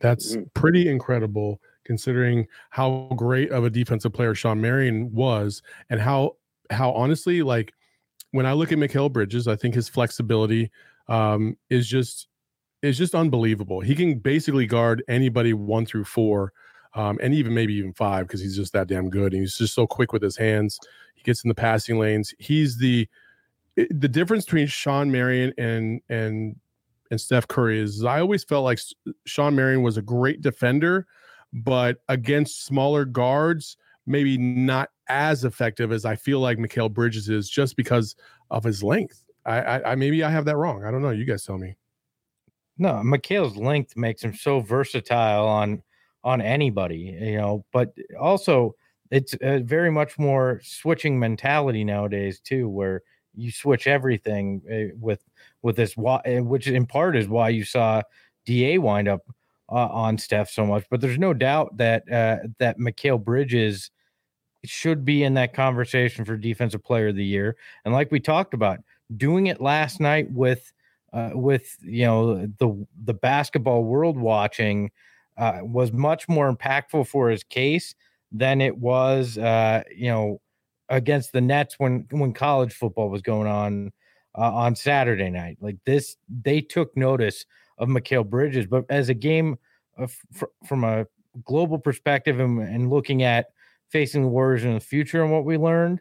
That's 0.00 0.36
mm-hmm. 0.36 0.44
pretty 0.54 0.88
incredible 0.88 1.60
considering 1.84 2.46
how 2.70 3.10
great 3.16 3.50
of 3.50 3.64
a 3.64 3.70
defensive 3.70 4.12
player 4.12 4.34
Shawn 4.34 4.60
Marion 4.60 5.12
was 5.12 5.62
and 5.90 6.00
how 6.00 6.36
how 6.70 6.92
honestly 6.92 7.42
like 7.42 7.72
when 8.32 8.46
I 8.46 8.52
look 8.52 8.72
at 8.72 8.78
Mikal 8.78 9.10
Bridges, 9.10 9.48
I 9.48 9.56
think 9.56 9.74
his 9.74 9.88
flexibility 9.88 10.70
um, 11.08 11.56
is 11.70 11.88
just 11.88 12.27
is 12.82 12.98
just 12.98 13.14
unbelievable. 13.14 13.80
He 13.80 13.94
can 13.94 14.18
basically 14.18 14.66
guard 14.66 15.02
anybody 15.08 15.52
one 15.52 15.86
through 15.86 16.04
four, 16.04 16.52
um, 16.94 17.18
and 17.22 17.34
even 17.34 17.54
maybe 17.54 17.74
even 17.74 17.92
five 17.92 18.26
because 18.26 18.40
he's 18.40 18.56
just 18.56 18.72
that 18.72 18.88
damn 18.88 19.10
good. 19.10 19.32
And 19.32 19.42
he's 19.42 19.56
just 19.56 19.74
so 19.74 19.86
quick 19.86 20.12
with 20.12 20.22
his 20.22 20.36
hands. 20.36 20.78
He 21.14 21.22
gets 21.22 21.44
in 21.44 21.48
the 21.48 21.54
passing 21.54 21.98
lanes. 21.98 22.34
He's 22.38 22.78
the 22.78 23.08
the 23.76 24.08
difference 24.08 24.44
between 24.44 24.66
Shawn 24.66 25.10
Marion 25.10 25.52
and 25.58 26.00
and 26.08 26.56
and 27.10 27.20
Steph 27.20 27.48
Curry 27.48 27.80
is 27.80 28.04
I 28.04 28.20
always 28.20 28.44
felt 28.44 28.64
like 28.64 28.78
Shawn 29.24 29.54
Marion 29.54 29.82
was 29.82 29.96
a 29.96 30.02
great 30.02 30.40
defender, 30.40 31.06
but 31.52 31.98
against 32.08 32.64
smaller 32.64 33.04
guards, 33.04 33.76
maybe 34.06 34.36
not 34.36 34.90
as 35.08 35.44
effective 35.44 35.92
as 35.92 36.04
I 36.04 36.16
feel 36.16 36.40
like 36.40 36.58
Mikal 36.58 36.92
Bridges 36.92 37.28
is 37.28 37.48
just 37.48 37.76
because 37.76 38.14
of 38.50 38.64
his 38.64 38.82
length. 38.82 39.24
I, 39.46 39.60
I, 39.60 39.92
I 39.92 39.94
maybe 39.94 40.22
I 40.22 40.30
have 40.30 40.44
that 40.46 40.56
wrong. 40.56 40.84
I 40.84 40.90
don't 40.90 41.02
know. 41.02 41.10
You 41.10 41.24
guys 41.24 41.44
tell 41.44 41.58
me. 41.58 41.76
No, 42.78 42.94
Mikal's 43.04 43.56
length 43.56 43.96
makes 43.96 44.22
him 44.22 44.32
so 44.34 44.60
versatile 44.60 45.46
on 45.46 45.82
on 46.24 46.40
anybody, 46.40 47.16
you 47.20 47.36
know. 47.36 47.64
But 47.72 47.94
also, 48.20 48.74
it's 49.10 49.34
a 49.40 49.60
very 49.60 49.90
much 49.90 50.18
more 50.18 50.60
switching 50.64 51.18
mentality 51.18 51.84
nowadays 51.84 52.40
too, 52.40 52.68
where 52.68 53.02
you 53.34 53.50
switch 53.50 53.86
everything 53.86 54.62
eh, 54.70 54.88
with 54.98 55.24
with 55.62 55.76
this, 55.76 55.94
eh, 56.24 56.40
which 56.40 56.66
in 56.68 56.86
part 56.86 57.16
is 57.16 57.28
why 57.28 57.48
you 57.48 57.64
saw 57.64 58.02
Da 58.46 58.78
wind 58.78 59.08
up 59.08 59.22
uh, 59.70 59.88
on 59.88 60.16
Steph 60.18 60.50
so 60.50 60.64
much. 60.64 60.84
But 60.90 61.00
there's 61.00 61.18
no 61.18 61.34
doubt 61.34 61.76
that 61.78 62.10
uh, 62.10 62.38
that 62.58 62.78
Mikal 62.78 63.22
Bridges 63.22 63.90
should 64.64 65.04
be 65.04 65.22
in 65.24 65.34
that 65.34 65.54
conversation 65.54 66.24
for 66.24 66.36
Defensive 66.36 66.82
Player 66.84 67.08
of 67.08 67.16
the 67.16 67.24
Year. 67.24 67.56
And 67.84 67.94
like 67.94 68.10
we 68.10 68.20
talked 68.20 68.54
about, 68.54 68.80
doing 69.16 69.46
it 69.46 69.60
last 69.60 70.00
night 70.00 70.30
with 70.30 70.72
uh, 71.12 71.30
with 71.34 71.76
you 71.82 72.04
know 72.04 72.46
the 72.58 72.86
the 73.04 73.14
basketball 73.14 73.84
world 73.84 74.18
watching 74.18 74.90
uh, 75.36 75.60
was 75.62 75.92
much 75.92 76.28
more 76.28 76.52
impactful 76.54 77.06
for 77.06 77.30
his 77.30 77.42
case 77.44 77.94
than 78.32 78.60
it 78.60 78.76
was 78.76 79.38
uh, 79.38 79.82
you 79.94 80.08
know 80.08 80.40
against 80.88 81.32
the 81.32 81.40
Nets 81.40 81.76
when 81.78 82.06
when 82.10 82.32
college 82.32 82.72
football 82.72 83.08
was 83.08 83.22
going 83.22 83.48
on 83.48 83.92
uh, 84.36 84.52
on 84.52 84.74
Saturday 84.74 85.30
night. 85.30 85.58
Like 85.60 85.76
this, 85.84 86.16
they 86.28 86.60
took 86.60 86.96
notice 86.96 87.44
of 87.78 87.88
Mikal 87.88 88.28
Bridges, 88.28 88.66
but 88.66 88.84
as 88.88 89.08
a 89.08 89.14
game 89.14 89.58
of, 89.96 90.14
from 90.64 90.84
a 90.84 91.06
global 91.44 91.78
perspective 91.78 92.40
and, 92.40 92.60
and 92.60 92.90
looking 92.90 93.22
at 93.22 93.46
facing 93.88 94.22
the 94.22 94.28
Warriors 94.28 94.64
in 94.64 94.74
the 94.74 94.80
future 94.80 95.22
and 95.22 95.32
what 95.32 95.44
we 95.44 95.56
learned, 95.56 96.00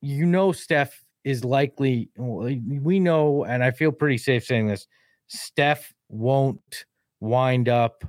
you 0.00 0.26
know, 0.26 0.52
Steph 0.52 1.04
is 1.28 1.44
likely, 1.44 2.08
we 2.16 2.98
know, 2.98 3.44
and 3.44 3.62
I 3.62 3.70
feel 3.70 3.92
pretty 3.92 4.16
safe 4.16 4.44
saying 4.44 4.68
this 4.68 4.86
Steph 5.26 5.92
won't 6.08 6.86
wind 7.20 7.68
up 7.68 8.02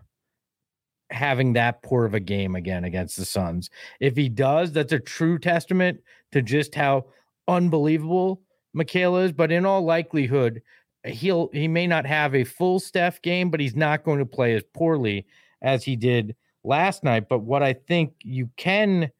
having 1.09 1.53
that 1.53 1.81
poor 1.83 2.05
of 2.05 2.13
a 2.13 2.19
game 2.19 2.55
again 2.55 2.85
against 2.85 3.17
the 3.17 3.25
Suns. 3.25 3.69
If 3.99 4.15
he 4.15 4.29
does, 4.29 4.71
that's 4.71 4.93
a 4.93 4.99
true 4.99 5.37
testament 5.37 5.99
to 6.31 6.41
just 6.41 6.75
how 6.75 7.07
unbelievable 7.47 8.41
Mikal 8.75 9.25
is. 9.25 9.33
But 9.33 9.51
in 9.51 9.65
all 9.65 9.83
likelihood, 9.83 10.61
he'll 11.03 11.49
he 11.51 11.67
may 11.67 11.87
not 11.87 12.05
have 12.05 12.35
a 12.35 12.45
full 12.45 12.79
Steph 12.79 13.21
game, 13.21 13.49
but 13.49 13.59
he's 13.59 13.75
not 13.75 14.03
going 14.03 14.19
to 14.19 14.25
play 14.25 14.55
as 14.55 14.63
poorly 14.73 15.25
as 15.61 15.83
he 15.83 15.97
did 15.97 16.35
last 16.63 17.03
night. 17.03 17.27
But 17.27 17.39
what 17.39 17.63
I 17.63 17.73
think 17.73 18.13
you 18.23 18.49
can, 18.55 19.11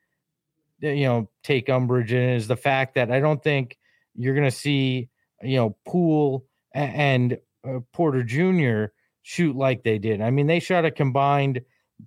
eh, 0.82 0.92
you 0.92 1.06
know, 1.06 1.30
take 1.44 1.70
umbrage 1.70 2.14
in 2.14 2.30
is 2.30 2.48
the 2.48 2.56
fact 2.56 2.96
that 2.96 3.12
I 3.12 3.20
don't 3.20 3.44
think 3.44 3.78
you're 4.16 4.36
going 4.36 4.50
to 4.50 4.56
see, 4.56 5.10
you 5.42 5.58
know, 5.58 5.78
Poole 5.86 6.46
and 6.74 7.38
uh, 7.68 7.80
Porter 7.94 8.24
Jr. 8.24 8.92
shoot 9.22 9.56
like 9.56 9.84
they 9.84 9.98
did. 9.98 10.22
I 10.22 10.30
mean, 10.30 10.48
they 10.48 10.60
shot 10.60 10.86
a 10.86 10.92
combined 10.92 11.62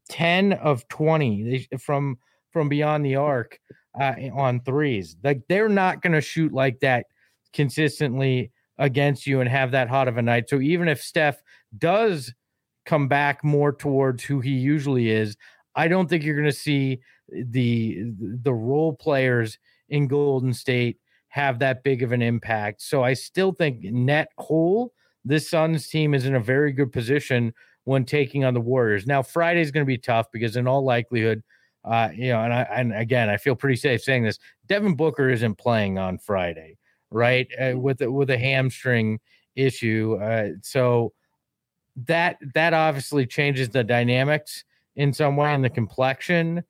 10 0.09 0.55
of 0.55 0.87
20 0.89 1.69
from 1.79 2.19
from 2.51 2.69
beyond 2.69 3.05
the 3.05 3.17
arc 3.17 3.59
uh, 3.99 4.15
on 4.35 4.61
threes. 4.61 5.17
Like 5.23 5.43
they're 5.49 5.69
not 5.69 6.03
going 6.03 6.13
to 6.13 6.21
shoot 6.21 6.53
like 6.53 6.81
that 6.81 7.07
consistently 7.53 8.53
against 8.79 9.27
you 9.27 9.41
and 9.41 9.49
have 9.49 9.71
that 9.73 9.89
hot 9.89 10.09
of 10.09 10.17
a 10.17 10.23
night. 10.23 10.49
So 10.49 10.61
even 10.61 10.89
if 10.89 11.03
Steph 11.03 11.43
does 11.77 12.33
come 12.85 13.09
back 13.09 13.45
more 13.45 13.73
towards 13.73 14.25
who 14.25 14.41
he 14.41 14.51
usually 14.51 15.11
is, 15.11 15.37
I 15.75 15.89
don't 15.89 16.09
think 16.09 16.25
you're 16.25 16.37
going 16.37 16.45
to 16.45 16.53
see 16.53 17.01
the 17.31 18.05
the 18.19 18.53
role 18.53 18.93
players 18.93 19.59
in 19.89 20.09
Golden 20.09 20.53
State 20.53 20.99
have 21.33 21.59
that 21.59 21.83
big 21.83 22.03
of 22.03 22.13
an 22.13 22.21
impact. 22.21 22.83
So 22.83 23.03
I 23.03 23.15
still 23.15 23.53
think 23.53 23.83
net 23.85 24.29
whole 24.37 24.93
this 25.25 25.49
Suns 25.49 25.89
team 25.89 26.13
is 26.13 26.27
in 26.27 26.35
a 26.35 26.41
very 26.41 26.73
good 26.73 26.93
position 26.93 27.55
when 27.85 28.05
taking 28.05 28.45
on 28.45 28.53
the 28.53 28.61
Warriors. 28.61 29.07
Now 29.07 29.23
Friday 29.23 29.63
is 29.63 29.71
going 29.71 29.85
to 29.85 29.89
be 29.89 29.97
tough 29.97 30.27
because 30.31 30.57
in 30.57 30.69
all 30.69 30.85
likelihood, 30.85 31.43
uh, 31.87 32.11
you 32.15 32.29
know, 32.29 32.41
and 32.43 32.53
I 32.53 32.63
and 32.63 32.95
again 32.95 33.31
I 33.31 33.39
feel 33.39 33.57
pretty 33.57 33.77
safe 33.77 34.03
saying 34.03 34.25
this. 34.25 34.39
Devin 34.67 34.95
Booker 34.95 35.31
isn't 35.31 35.57
playing 35.57 35.97
on 35.99 36.19
Friday, 36.19 36.77
right? 37.11 37.49
Uh, 37.59 37.79
with 37.79 38.03
a, 38.03 38.13
with 38.13 38.29
a 38.29 38.39
hamstring 38.39 39.19
issue, 39.57 40.19
uh, 40.23 40.51
so 40.61 41.15
that 42.09 42.37
that 42.53 42.75
obviously 42.75 43.27
changes 43.27 43.71
the 43.71 43.83
dynamics 43.83 44.65
in 44.97 45.15
some 45.15 45.37
way 45.37 45.55
and 45.55 45.65
the 45.65 45.71
complexion. 45.71 46.63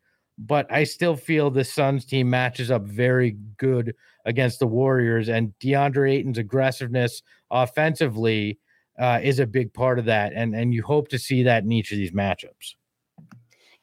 But 0.46 0.70
I 0.72 0.85
still 0.85 1.16
feel 1.16 1.50
the 1.50 1.64
Suns 1.64 2.05
team 2.05 2.28
matches 2.28 2.70
up 2.70 2.83
very 2.83 3.37
good 3.57 3.94
against 4.24 4.59
the 4.59 4.66
Warriors, 4.66 5.28
and 5.28 5.52
DeAndre 5.61 6.12
Ayton's 6.12 6.38
aggressiveness 6.38 7.22
offensively 7.50 8.59
uh, 8.98 9.20
is 9.22 9.38
a 9.38 9.46
big 9.46 9.72
part 9.72 9.98
of 9.98 10.05
that, 10.07 10.33
and 10.35 10.55
and 10.55 10.74
you 10.74 10.83
hope 10.83 11.09
to 11.09 11.18
see 11.18 11.42
that 11.44 11.64
in 11.64 11.72
each 11.72 11.92
of 11.92 11.98
these 11.98 12.12
matchups. 12.12 12.74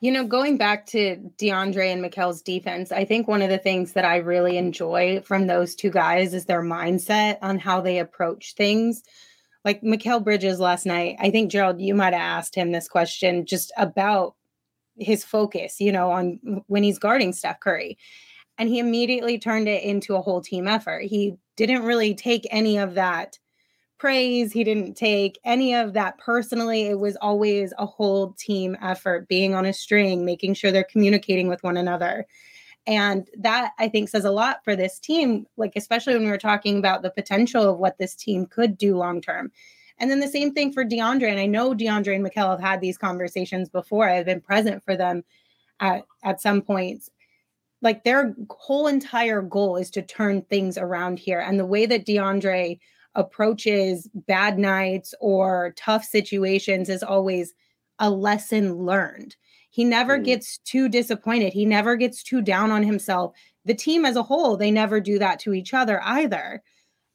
You 0.01 0.11
know, 0.13 0.25
going 0.25 0.57
back 0.57 0.85
to 0.87 1.17
DeAndre 1.37 1.91
and 1.91 2.01
Mikal's 2.03 2.41
defense, 2.41 2.89
I 2.91 3.03
think 3.03 3.27
one 3.27 3.41
of 3.41 3.49
the 3.49 3.57
things 3.57 3.93
that 3.93 4.05
I 4.05 4.17
really 4.17 4.57
enjoy 4.57 5.21
from 5.25 5.47
those 5.47 5.75
two 5.75 5.89
guys 5.89 6.33
is 6.33 6.45
their 6.45 6.63
mindset 6.63 7.37
on 7.41 7.59
how 7.59 7.81
they 7.81 7.99
approach 7.99 8.53
things. 8.55 9.03
Like 9.65 9.81
Mikal 9.81 10.23
Bridges 10.23 10.61
last 10.61 10.85
night, 10.85 11.17
I 11.19 11.31
think 11.31 11.51
Gerald, 11.51 11.81
you 11.81 11.93
might 11.93 12.13
have 12.13 12.21
asked 12.21 12.55
him 12.55 12.71
this 12.71 12.87
question 12.87 13.45
just 13.45 13.73
about 13.75 14.35
his 14.99 15.23
focus, 15.23 15.79
you 15.79 15.91
know, 15.91 16.11
on 16.11 16.39
when 16.67 16.83
he's 16.83 16.99
guarding 16.99 17.33
Steph 17.33 17.59
Curry. 17.59 17.97
And 18.57 18.67
he 18.67 18.79
immediately 18.79 19.39
turned 19.39 19.69
it 19.69 19.83
into 19.83 20.15
a 20.15 20.21
whole 20.21 20.41
team 20.41 20.67
effort. 20.67 21.03
He 21.03 21.35
didn't 21.55 21.83
really 21.83 22.13
take 22.13 22.45
any 22.51 22.77
of 22.77 22.93
that 22.95 23.39
praise. 23.99 24.51
He 24.51 24.63
didn't 24.63 24.95
take 24.95 25.39
any 25.43 25.75
of 25.75 25.93
that 25.93 26.17
personally. 26.17 26.83
It 26.83 26.99
was 26.99 27.17
always 27.17 27.73
a 27.77 27.85
whole 27.85 28.33
team 28.33 28.77
effort, 28.81 29.27
being 29.27 29.53
on 29.53 29.65
a 29.65 29.73
string, 29.73 30.25
making 30.25 30.53
sure 30.55 30.71
they're 30.71 30.83
communicating 30.83 31.47
with 31.47 31.63
one 31.63 31.77
another. 31.77 32.25
And 32.87 33.27
that 33.37 33.73
I 33.77 33.87
think 33.89 34.09
says 34.09 34.25
a 34.25 34.31
lot 34.31 34.63
for 34.63 34.75
this 34.75 34.99
team, 34.99 35.45
like 35.57 35.73
especially 35.75 36.13
when 36.13 36.23
we 36.23 36.31
were 36.31 36.37
talking 36.37 36.79
about 36.79 37.01
the 37.01 37.11
potential 37.11 37.69
of 37.69 37.77
what 37.77 37.97
this 37.97 38.15
team 38.15 38.45
could 38.45 38.77
do 38.77 38.97
long 38.97 39.21
term. 39.21 39.51
And 39.99 40.09
then 40.09 40.19
the 40.19 40.27
same 40.27 40.53
thing 40.53 40.71
for 40.71 40.85
DeAndre. 40.85 41.29
And 41.29 41.39
I 41.39 41.45
know 41.45 41.73
DeAndre 41.73 42.15
and 42.15 42.25
Mikal 42.25 42.51
have 42.51 42.61
had 42.61 42.81
these 42.81 42.97
conversations 42.97 43.69
before. 43.69 44.09
I've 44.09 44.25
been 44.25 44.41
present 44.41 44.83
for 44.83 44.95
them 44.95 45.23
at, 45.79 46.05
at 46.23 46.41
some 46.41 46.61
points. 46.61 47.09
Like 47.81 48.03
their 48.03 48.35
whole 48.49 48.87
entire 48.87 49.41
goal 49.41 49.77
is 49.77 49.89
to 49.91 50.01
turn 50.01 50.41
things 50.43 50.77
around 50.77 51.19
here. 51.19 51.39
And 51.39 51.59
the 51.59 51.65
way 51.65 51.85
that 51.85 52.05
DeAndre 52.05 52.79
approaches 53.15 54.09
bad 54.13 54.57
nights 54.57 55.13
or 55.19 55.73
tough 55.77 56.03
situations 56.03 56.89
is 56.89 57.03
always 57.03 57.53
a 57.99 58.09
lesson 58.09 58.75
learned. 58.75 59.35
He 59.69 59.83
never 59.83 60.17
mm. 60.17 60.25
gets 60.25 60.57
too 60.59 60.89
disappointed. 60.89 61.53
He 61.53 61.65
never 61.65 61.95
gets 61.95 62.23
too 62.23 62.41
down 62.41 62.71
on 62.71 62.83
himself. 62.83 63.33
The 63.65 63.73
team 63.73 64.05
as 64.05 64.15
a 64.15 64.23
whole, 64.23 64.57
they 64.57 64.71
never 64.71 64.99
do 64.99 65.19
that 65.19 65.39
to 65.39 65.53
each 65.53 65.73
other 65.73 66.01
either. 66.03 66.63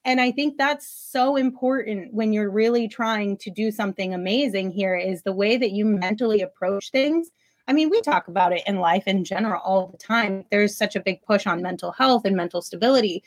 And 0.04 0.20
I 0.20 0.30
think 0.30 0.58
that's 0.58 0.86
so 0.86 1.36
important 1.36 2.12
when 2.12 2.32
you're 2.32 2.50
really 2.50 2.88
trying 2.88 3.38
to 3.38 3.50
do 3.50 3.70
something 3.70 4.12
amazing 4.12 4.70
here 4.70 4.94
is 4.94 5.22
the 5.22 5.32
way 5.32 5.56
that 5.56 5.72
you 5.72 5.84
mentally 5.86 6.42
approach 6.42 6.90
things. 6.90 7.30
I 7.66 7.72
mean, 7.72 7.88
we 7.88 8.02
talk 8.02 8.28
about 8.28 8.52
it 8.52 8.62
in 8.66 8.80
life 8.80 9.04
in 9.06 9.24
general 9.24 9.62
all 9.64 9.86
the 9.86 9.96
time. 9.96 10.44
There's 10.50 10.76
such 10.76 10.94
a 10.94 11.00
big 11.00 11.22
push 11.22 11.46
on 11.46 11.62
mental 11.62 11.92
health 11.92 12.26
and 12.26 12.36
mental 12.36 12.60
stability. 12.60 13.24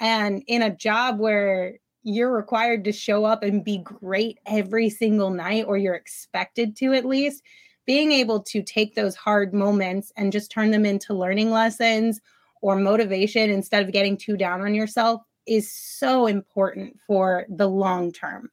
And 0.00 0.42
in 0.46 0.62
a 0.62 0.74
job 0.74 1.18
where 1.18 1.74
you're 2.04 2.32
required 2.32 2.84
to 2.84 2.92
show 2.92 3.24
up 3.24 3.42
and 3.42 3.64
be 3.64 3.78
great 3.78 4.38
every 4.46 4.90
single 4.90 5.30
night, 5.30 5.64
or 5.66 5.78
you're 5.78 5.94
expected 5.94 6.76
to 6.76 6.92
at 6.92 7.04
least. 7.04 7.42
Being 7.86 8.12
able 8.12 8.40
to 8.44 8.62
take 8.62 8.94
those 8.94 9.14
hard 9.14 9.52
moments 9.52 10.12
and 10.16 10.32
just 10.32 10.50
turn 10.50 10.70
them 10.70 10.86
into 10.86 11.12
learning 11.12 11.50
lessons 11.50 12.20
or 12.62 12.76
motivation 12.76 13.50
instead 13.50 13.84
of 13.84 13.92
getting 13.92 14.16
too 14.16 14.38
down 14.38 14.62
on 14.62 14.74
yourself 14.74 15.20
is 15.46 15.70
so 15.70 16.26
important 16.26 16.98
for 17.06 17.46
the 17.48 17.68
long 17.68 18.12
term. 18.12 18.50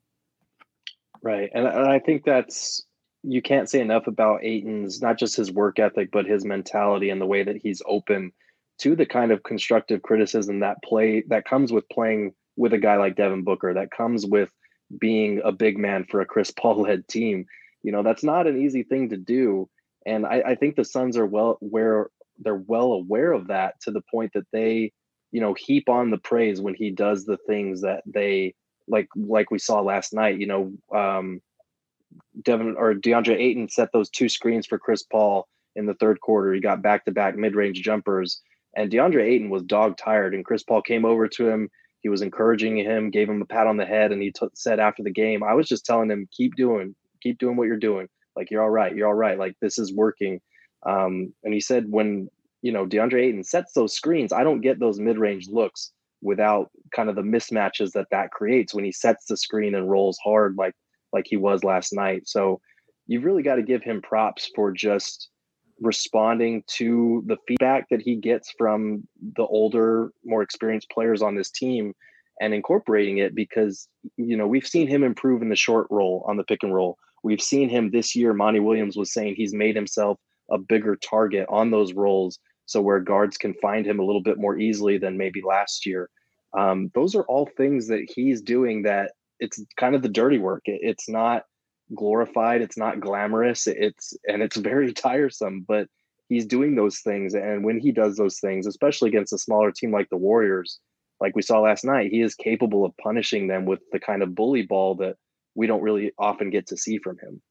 Right. 1.23 1.49
And, 1.53 1.67
and 1.67 1.87
I 1.87 1.99
think 1.99 2.23
that's, 2.25 2.83
you 3.23 3.41
can't 3.41 3.69
say 3.69 3.79
enough 3.79 4.07
about 4.07 4.43
Ayton's, 4.43 5.01
not 5.01 5.17
just 5.17 5.35
his 5.35 5.51
work 5.51 5.77
ethic, 5.79 6.09
but 6.11 6.25
his 6.25 6.43
mentality 6.43 7.09
and 7.09 7.21
the 7.21 7.27
way 7.27 7.43
that 7.43 7.57
he's 7.57 7.81
open 7.85 8.31
to 8.79 8.95
the 8.95 9.05
kind 9.05 9.31
of 9.31 9.43
constructive 9.43 10.01
criticism 10.01 10.61
that 10.61 10.77
play 10.83 11.23
that 11.27 11.45
comes 11.45 11.71
with 11.71 11.87
playing 11.89 12.33
with 12.55 12.73
a 12.73 12.79
guy 12.79 12.97
like 12.97 13.15
Devin 13.15 13.43
Booker 13.43 13.75
that 13.75 13.91
comes 13.91 14.25
with 14.25 14.49
being 14.99 15.39
a 15.43 15.51
big 15.51 15.77
man 15.77 16.05
for 16.09 16.21
a 16.21 16.25
Chris 16.25 16.51
Paul 16.59 16.81
led 16.81 17.07
team. 17.07 17.45
You 17.83 17.91
know, 17.91 18.03
that's 18.03 18.23
not 18.23 18.47
an 18.47 18.59
easy 18.59 18.83
thing 18.83 19.09
to 19.09 19.17
do. 19.17 19.69
And 20.05 20.25
I, 20.25 20.41
I 20.47 20.55
think 20.55 20.75
the 20.75 20.85
Suns 20.85 21.15
are 21.17 21.25
well 21.25 21.59
aware 21.61 22.09
they're 22.39 22.55
well 22.55 22.93
aware 22.93 23.31
of 23.31 23.47
that 23.47 23.79
to 23.81 23.91
the 23.91 24.01
point 24.09 24.31
that 24.33 24.47
they, 24.51 24.93
you 25.31 25.41
know, 25.41 25.55
heap 25.57 25.89
on 25.89 26.11
the 26.11 26.17
praise 26.17 26.61
when 26.61 26.73
he 26.73 26.91
does 26.91 27.25
the 27.25 27.37
things 27.37 27.81
that 27.81 28.03
they 28.05 28.53
like 28.87 29.07
like 29.15 29.51
we 29.51 29.59
saw 29.59 29.81
last 29.81 30.13
night. 30.13 30.39
You 30.39 30.47
know, 30.47 30.73
um, 30.93 31.41
Devin 32.41 32.75
or 32.77 32.93
DeAndre 32.93 33.39
Ayton 33.39 33.69
set 33.69 33.89
those 33.93 34.09
two 34.09 34.29
screens 34.29 34.67
for 34.67 34.77
Chris 34.77 35.03
Paul 35.03 35.47
in 35.75 35.85
the 35.85 35.93
third 35.95 36.19
quarter. 36.19 36.53
He 36.53 36.59
got 36.59 36.81
back 36.81 37.05
to 37.05 37.11
back 37.11 37.35
mid 37.35 37.55
range 37.55 37.81
jumpers, 37.81 38.41
and 38.75 38.91
DeAndre 38.91 39.23
Ayton 39.23 39.49
was 39.49 39.63
dog 39.63 39.97
tired. 39.97 40.33
And 40.33 40.45
Chris 40.45 40.63
Paul 40.63 40.81
came 40.81 41.05
over 41.05 41.27
to 41.27 41.49
him. 41.49 41.69
He 42.01 42.09
was 42.09 42.21
encouraging 42.21 42.77
him, 42.77 43.11
gave 43.11 43.29
him 43.29 43.41
a 43.41 43.45
pat 43.45 43.67
on 43.67 43.77
the 43.77 43.85
head, 43.85 44.11
and 44.11 44.21
he 44.21 44.31
t- 44.31 44.47
said 44.53 44.79
after 44.79 45.03
the 45.03 45.11
game, 45.11 45.43
"I 45.43 45.53
was 45.53 45.67
just 45.67 45.85
telling 45.85 46.09
him, 46.09 46.27
keep 46.31 46.55
doing, 46.55 46.95
keep 47.21 47.37
doing 47.37 47.55
what 47.55 47.67
you're 47.67 47.77
doing. 47.77 48.07
Like 48.35 48.49
you're 48.49 48.63
all 48.63 48.69
right, 48.69 48.95
you're 48.95 49.07
all 49.07 49.13
right. 49.13 49.37
Like 49.37 49.55
this 49.61 49.77
is 49.77 49.93
working." 49.93 50.41
Um, 50.83 51.33
and 51.43 51.53
he 51.53 51.61
said 51.61 51.85
when 51.89 52.29
you 52.61 52.71
know 52.71 52.85
DeAndre 52.85 53.23
Ayton 53.23 53.43
sets 53.43 53.73
those 53.73 53.93
screens, 53.93 54.33
I 54.33 54.43
don't 54.43 54.61
get 54.61 54.79
those 54.79 54.99
mid 54.99 55.17
range 55.17 55.47
looks 55.49 55.91
without 56.21 56.69
kind 56.95 57.09
of 57.09 57.15
the 57.15 57.21
mismatches 57.21 57.91
that 57.93 58.07
that 58.11 58.31
creates 58.31 58.73
when 58.73 58.85
he 58.85 58.91
sets 58.91 59.25
the 59.25 59.37
screen 59.37 59.73
and 59.73 59.89
rolls 59.89 60.19
hard 60.23 60.55
like 60.57 60.73
like 61.13 61.25
he 61.27 61.37
was 61.37 61.63
last 61.63 61.93
night. 61.93 62.27
So 62.27 62.61
you've 63.07 63.25
really 63.25 63.43
got 63.43 63.55
to 63.55 63.63
give 63.63 63.83
him 63.83 64.01
props 64.01 64.49
for 64.55 64.71
just 64.71 65.29
responding 65.81 66.63
to 66.67 67.23
the 67.25 67.37
feedback 67.47 67.89
that 67.89 68.01
he 68.01 68.15
gets 68.15 68.53
from 68.57 69.07
the 69.35 69.43
older, 69.43 70.11
more 70.23 70.43
experienced 70.43 70.89
players 70.91 71.21
on 71.21 71.35
this 71.35 71.49
team 71.49 71.93
and 72.39 72.53
incorporating 72.53 73.17
it 73.17 73.35
because 73.35 73.87
you 74.17 74.37
know 74.37 74.47
we've 74.47 74.67
seen 74.67 74.87
him 74.87 75.03
improve 75.03 75.41
in 75.41 75.49
the 75.49 75.55
short 75.55 75.87
roll 75.89 76.23
on 76.27 76.37
the 76.37 76.43
pick 76.43 76.63
and 76.63 76.73
roll. 76.73 76.97
We've 77.23 77.41
seen 77.41 77.69
him 77.69 77.91
this 77.91 78.15
year. 78.15 78.33
Monty 78.33 78.59
Williams 78.59 78.97
was 78.97 79.13
saying 79.13 79.35
he's 79.35 79.53
made 79.53 79.75
himself 79.75 80.17
a 80.49 80.57
bigger 80.57 80.95
target 80.95 81.45
on 81.49 81.71
those 81.71 81.93
rolls 81.93 82.39
so 82.71 82.81
where 82.81 82.99
guards 82.99 83.37
can 83.37 83.53
find 83.55 83.85
him 83.85 83.99
a 83.99 84.03
little 84.03 84.21
bit 84.21 84.37
more 84.37 84.57
easily 84.57 84.97
than 84.97 85.17
maybe 85.17 85.41
last 85.41 85.85
year. 85.85 86.09
Um, 86.57 86.91
those 86.95 87.15
are 87.15 87.23
all 87.23 87.49
things 87.57 87.87
that 87.87 88.09
he's 88.13 88.41
doing 88.41 88.83
that 88.83 89.11
it's 89.39 89.63
kind 89.77 89.95
of 89.95 90.01
the 90.03 90.09
dirty 90.09 90.37
work. 90.37 90.61
It, 90.65 90.79
it's 90.81 91.09
not 91.09 91.43
glorified, 91.95 92.61
it's 92.61 92.77
not 92.77 92.99
glamorous, 92.99 93.67
it's 93.67 94.15
and 94.27 94.41
it's 94.41 94.55
very 94.55 94.93
tiresome, 95.07 95.65
but 95.67 95.87
he's 96.29 96.45
doing 96.45 96.75
those 96.75 96.99
things. 96.99 97.33
And 97.33 97.65
when 97.65 97.79
he 97.79 97.91
does 97.91 98.15
those 98.15 98.39
things, 98.39 98.67
especially 98.67 99.09
against 99.09 99.33
a 99.33 99.37
smaller 99.37 99.71
team 99.71 99.91
like 99.91 100.09
the 100.09 100.17
Warriors, 100.17 100.79
like 101.19 101.35
we 101.35 101.41
saw 101.41 101.59
last 101.59 101.83
night, 101.83 102.11
he 102.11 102.21
is 102.21 102.35
capable 102.35 102.85
of 102.85 102.95
punishing 102.97 103.47
them 103.47 103.65
with 103.65 103.81
the 103.91 103.99
kind 103.99 104.23
of 104.23 104.33
bully 104.33 104.63
ball 104.63 104.95
that 104.95 105.17
we 105.55 105.67
don't 105.67 105.81
really 105.81 106.13
often 106.17 106.49
get 106.49 106.67
to 106.67 106.77
see 106.77 106.97
from 106.97 107.17
him. 107.17 107.41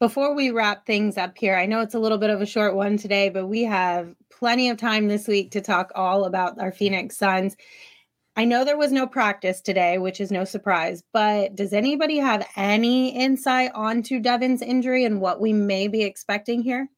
Before 0.00 0.34
we 0.34 0.50
wrap 0.50 0.86
things 0.86 1.18
up 1.18 1.36
here, 1.36 1.54
I 1.54 1.66
know 1.66 1.82
it's 1.82 1.92
a 1.92 1.98
little 1.98 2.16
bit 2.16 2.30
of 2.30 2.40
a 2.40 2.46
short 2.46 2.74
one 2.74 2.96
today, 2.96 3.28
but 3.28 3.48
we 3.48 3.64
have 3.64 4.14
plenty 4.30 4.70
of 4.70 4.78
time 4.78 5.08
this 5.08 5.28
week 5.28 5.50
to 5.50 5.60
talk 5.60 5.92
all 5.94 6.24
about 6.24 6.58
our 6.58 6.72
Phoenix 6.72 7.18
Suns. 7.18 7.54
I 8.34 8.46
know 8.46 8.64
there 8.64 8.78
was 8.78 8.92
no 8.92 9.06
practice 9.06 9.60
today, 9.60 9.98
which 9.98 10.18
is 10.18 10.30
no 10.30 10.44
surprise, 10.44 11.02
but 11.12 11.54
does 11.54 11.74
anybody 11.74 12.16
have 12.16 12.48
any 12.56 13.10
insight 13.10 13.72
onto 13.74 14.20
Devin's 14.20 14.62
injury 14.62 15.04
and 15.04 15.20
what 15.20 15.38
we 15.38 15.52
may 15.52 15.86
be 15.86 16.02
expecting 16.02 16.62
here? 16.62 16.88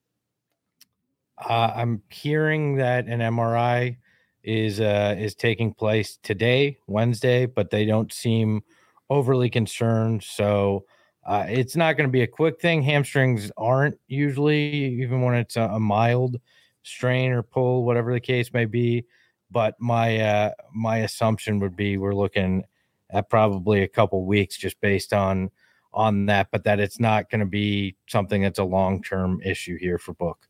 Uh, 1.39 1.73
I'm 1.75 2.03
hearing 2.09 2.77
that 2.77 3.07
an 3.07 3.19
MRI 3.19 3.97
is 4.45 4.79
uh, 4.79 5.17
is 5.19 5.35
taking 5.35 5.75
place 5.75 6.21
today, 6.23 6.79
Wednesday, 6.87 7.47
but 7.47 7.71
they 7.71 7.85
don't 7.85 8.13
seem 8.13 8.63
overly 9.11 9.51
concerned. 9.51 10.23
So 10.23 10.85
uh, 11.25 11.47
it's 11.49 11.77
not 11.77 11.97
going 11.97 12.09
to 12.09 12.13
be 12.13 12.23
a 12.23 12.27
quick 12.27 12.61
thing. 12.61 12.83
Hamstrings 12.83 13.51
aren't 13.57 13.99
usually, 14.09 14.73
even 15.01 15.23
when 15.23 15.35
it's 15.35 15.57
a, 15.57 15.63
a, 15.63 15.79
mild 15.81 16.41
strain 16.83 17.31
or 17.31 17.43
pull, 17.43 17.85
whatever 17.85 18.13
the 18.13 18.21
case 18.21 18.53
may 18.53 18.65
be. 18.65 19.05
But 19.51 19.77
my 19.79 20.19
uh, 20.19 20.51
my 20.75 20.99
assumption 20.99 21.61
would 21.61 21.77
be 21.77 21.97
we're 21.97 22.15
looking 22.15 22.65
at 23.11 23.29
probably 23.29 23.83
a 23.83 23.89
couple 23.89 24.25
weeks 24.25 24.57
just 24.57 24.81
based 24.81 25.13
on 25.13 25.51
on 25.93 26.27
that, 26.27 26.49
but 26.51 26.65
that 26.65 26.81
it's 26.81 26.99
not 26.99 27.31
going 27.31 27.41
to 27.41 27.47
be 27.47 27.95
something 28.09 28.43
that's 28.43 28.59
a 28.59 28.65
long 28.65 29.03
term 29.03 29.41
issue 29.45 29.77
here 29.79 29.99
for 29.99 30.15
Book. 30.15 30.49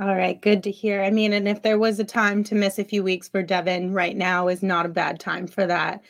All 0.00 0.16
right, 0.16 0.40
good 0.40 0.62
to 0.62 0.70
hear. 0.70 1.02
I 1.02 1.10
mean, 1.10 1.34
and 1.34 1.46
if 1.46 1.62
there 1.62 1.78
was 1.78 2.00
a 2.00 2.04
time 2.04 2.42
to 2.44 2.54
miss 2.54 2.78
a 2.78 2.84
few 2.84 3.02
weeks 3.02 3.28
for 3.28 3.42
Devin, 3.42 3.92
right 3.92 4.16
now 4.16 4.48
is 4.48 4.62
not 4.62 4.86
a 4.86 4.88
bad 4.88 5.20
time 5.20 5.46
for 5.46 5.66
that. 5.66 6.02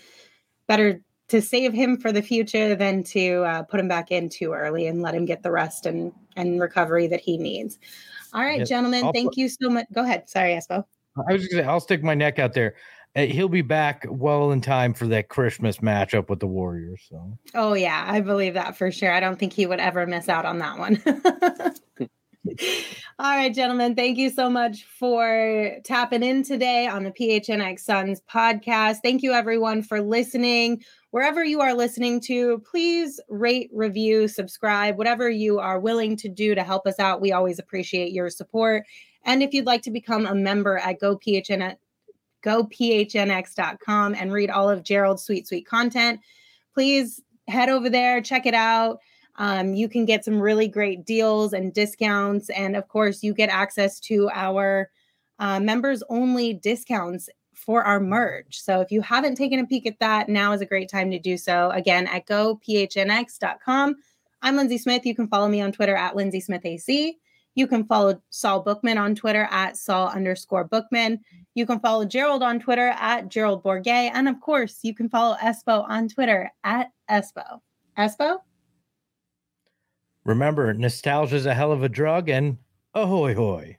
Better 0.69 1.03
to 1.29 1.41
save 1.41 1.73
him 1.73 1.97
for 1.97 2.13
the 2.13 2.23
future 2.23 2.75
than 2.75 3.03
to 3.03 3.43
uh, 3.45 3.63
put 3.63 3.81
him 3.81 3.89
back 3.89 4.11
in 4.11 4.29
too 4.29 4.53
early 4.53 4.87
and 4.87 5.03
let 5.03 5.15
him 5.15 5.25
get 5.25 5.43
the 5.43 5.51
rest 5.51 5.87
and 5.87 6.13
and 6.37 6.61
recovery 6.61 7.07
that 7.07 7.21
he 7.21 7.39
needs. 7.39 7.79
All 8.33 8.43
right, 8.43 8.59
yes. 8.59 8.69
gentlemen, 8.69 9.05
I'll 9.05 9.13
thank 9.13 9.31
put, 9.31 9.39
you 9.39 9.49
so 9.49 9.71
much. 9.71 9.87
Go 9.93 10.03
ahead. 10.03 10.29
Sorry, 10.29 10.51
Espo. 10.51 10.85
I 11.17 11.33
was 11.33 11.47
going 11.47 11.63
to 11.63 11.63
say, 11.63 11.65
I'll 11.65 11.81
stick 11.81 12.03
my 12.03 12.15
neck 12.15 12.41
out 12.41 12.53
there. 12.55 12.75
Uh, 13.17 13.27
he'll 13.27 13.49
be 13.49 13.63
back 13.63 14.05
well 14.09 14.51
in 14.51 14.61
time 14.61 14.93
for 14.93 15.07
that 15.07 15.29
Christmas 15.29 15.79
matchup 15.79 16.29
with 16.29 16.41
the 16.41 16.49
Warriors. 16.49 17.01
So. 17.09 17.39
Oh 17.55 17.75
yeah, 17.75 18.05
I 18.09 18.21
believe 18.21 18.55
that 18.55 18.77
for 18.77 18.91
sure. 18.91 19.13
I 19.13 19.21
don't 19.21 19.39
think 19.39 19.53
he 19.53 19.67
would 19.67 19.79
ever 19.79 20.07
miss 20.07 20.29
out 20.29 20.45
on 20.45 20.59
that 20.59 20.79
one. 20.79 21.01
All 23.19 23.37
right, 23.37 23.55
gentlemen, 23.55 23.95
thank 23.95 24.19
you 24.19 24.29
so 24.29 24.51
much 24.51 24.85
for 24.85 25.77
tapping 25.85 26.23
in 26.23 26.43
today 26.43 26.89
on 26.89 27.05
the 27.05 27.13
PHNX 27.13 27.81
Suns 27.81 28.21
podcast. 28.29 28.97
Thank 29.03 29.23
you, 29.23 29.33
everyone, 29.33 29.83
for 29.83 30.01
listening. 30.03 30.83
Wherever 31.15 31.45
you 31.45 31.61
are 31.61 31.75
listening 31.75 32.19
to, 32.23 32.59
please 32.69 33.21
rate, 33.29 33.71
review, 33.73 34.27
subscribe, 34.27 34.99
whatever 34.99 35.31
you 35.31 35.61
are 35.61 35.79
willing 35.79 36.17
to 36.17 36.29
do 36.29 36.57
to 36.57 36.65
help 36.65 36.89
us 36.89 36.99
out. 36.99 37.21
We 37.21 37.31
always 37.31 37.61
appreciate 37.61 38.11
your 38.11 38.29
support. 38.31 38.85
And 39.25 39.41
if 39.41 39.55
you'd 39.55 39.65
like 39.65 39.83
to 39.83 39.93
become 39.93 40.27
a 40.27 40.35
member 40.35 40.77
at 40.77 41.01
GoPHN, 41.01 41.77
gophnx.com 42.45 44.15
and 44.17 44.33
read 44.33 44.51
all 44.51 44.69
of 44.69 44.83
Gerald's 44.83 45.23
sweet, 45.23 45.47
sweet 45.47 45.69
content, 45.69 46.19
please 46.75 47.23
head 47.47 47.69
over 47.69 47.89
there, 47.89 48.21
check 48.21 48.45
it 48.45 48.53
out. 48.55 48.99
Um, 49.37 49.73
you 49.73 49.89
can 49.89 50.07
get 50.07 50.25
some 50.25 50.41
really 50.41 50.67
great 50.67 51.05
deals 51.05 51.53
and 51.53 51.73
discounts. 51.73 52.51
And 52.51 52.75
of 52.75 52.89
course, 52.89 53.23
you 53.23 53.35
get 53.35 53.51
access 53.51 54.01
to 54.01 54.31
our 54.35 54.91
uh, 55.39 55.61
members 55.61 56.03
only 56.09 56.55
discounts 56.55 57.29
for 57.65 57.83
our 57.83 57.99
merge. 57.99 58.61
So 58.61 58.81
if 58.81 58.91
you 58.91 59.01
haven't 59.01 59.37
taken 59.37 59.59
a 59.59 59.67
peek 59.67 59.87
at 59.87 59.99
that, 60.01 60.29
now 60.29 60.53
is 60.53 60.61
a 60.61 60.67
great 60.67 60.89
time 60.91 61.11
to 61.11 61.19
do 61.19 61.37
so. 61.37 61.71
Again, 61.71 62.07
at 62.07 62.27
gophnx.com. 62.27 63.97
I'm 64.43 64.57
Lindsay 64.57 64.79
Smith. 64.79 65.07
You 65.07 65.15
can 65.15 65.29
follow 65.29 65.49
me 65.49 65.63
on 65.63 65.73
Twitter 65.73 65.97
at 65.97 66.15
Lindsay 66.15 66.41
Smith 66.41 66.65
AC. 66.65 67.19
You 67.55 67.67
can 67.67 67.85
follow 67.85 68.21
Saul 68.31 68.61
Bookman 68.61 68.99
on 68.99 69.15
Twitter 69.15 69.49
at 69.51 69.77
Saul 69.77 70.09
underscore 70.09 70.65
Bookman. 70.65 71.21
You 71.55 71.67
can 71.67 71.81
follow 71.81 72.05
Gerald 72.05 72.43
on 72.43 72.59
Twitter 72.59 72.89
at 72.99 73.29
Gerald 73.29 73.63
Bourguet. 73.63 74.11
And 74.13 74.29
of 74.29 74.41
course, 74.41 74.81
you 74.83 74.95
can 74.95 75.09
follow 75.09 75.37
Espo 75.37 75.89
on 75.89 76.09
Twitter 76.09 76.51
at 76.65 76.91
Espo. 77.09 77.61
Espo? 77.97 78.39
Remember, 80.25 80.73
nostalgia 80.75 81.37
is 81.37 81.47
a 81.47 81.55
hell 81.55 81.71
of 81.71 81.83
a 81.83 81.89
drug, 81.89 82.29
and 82.29 82.59
ahoy 82.95 83.35
hoy. 83.35 83.79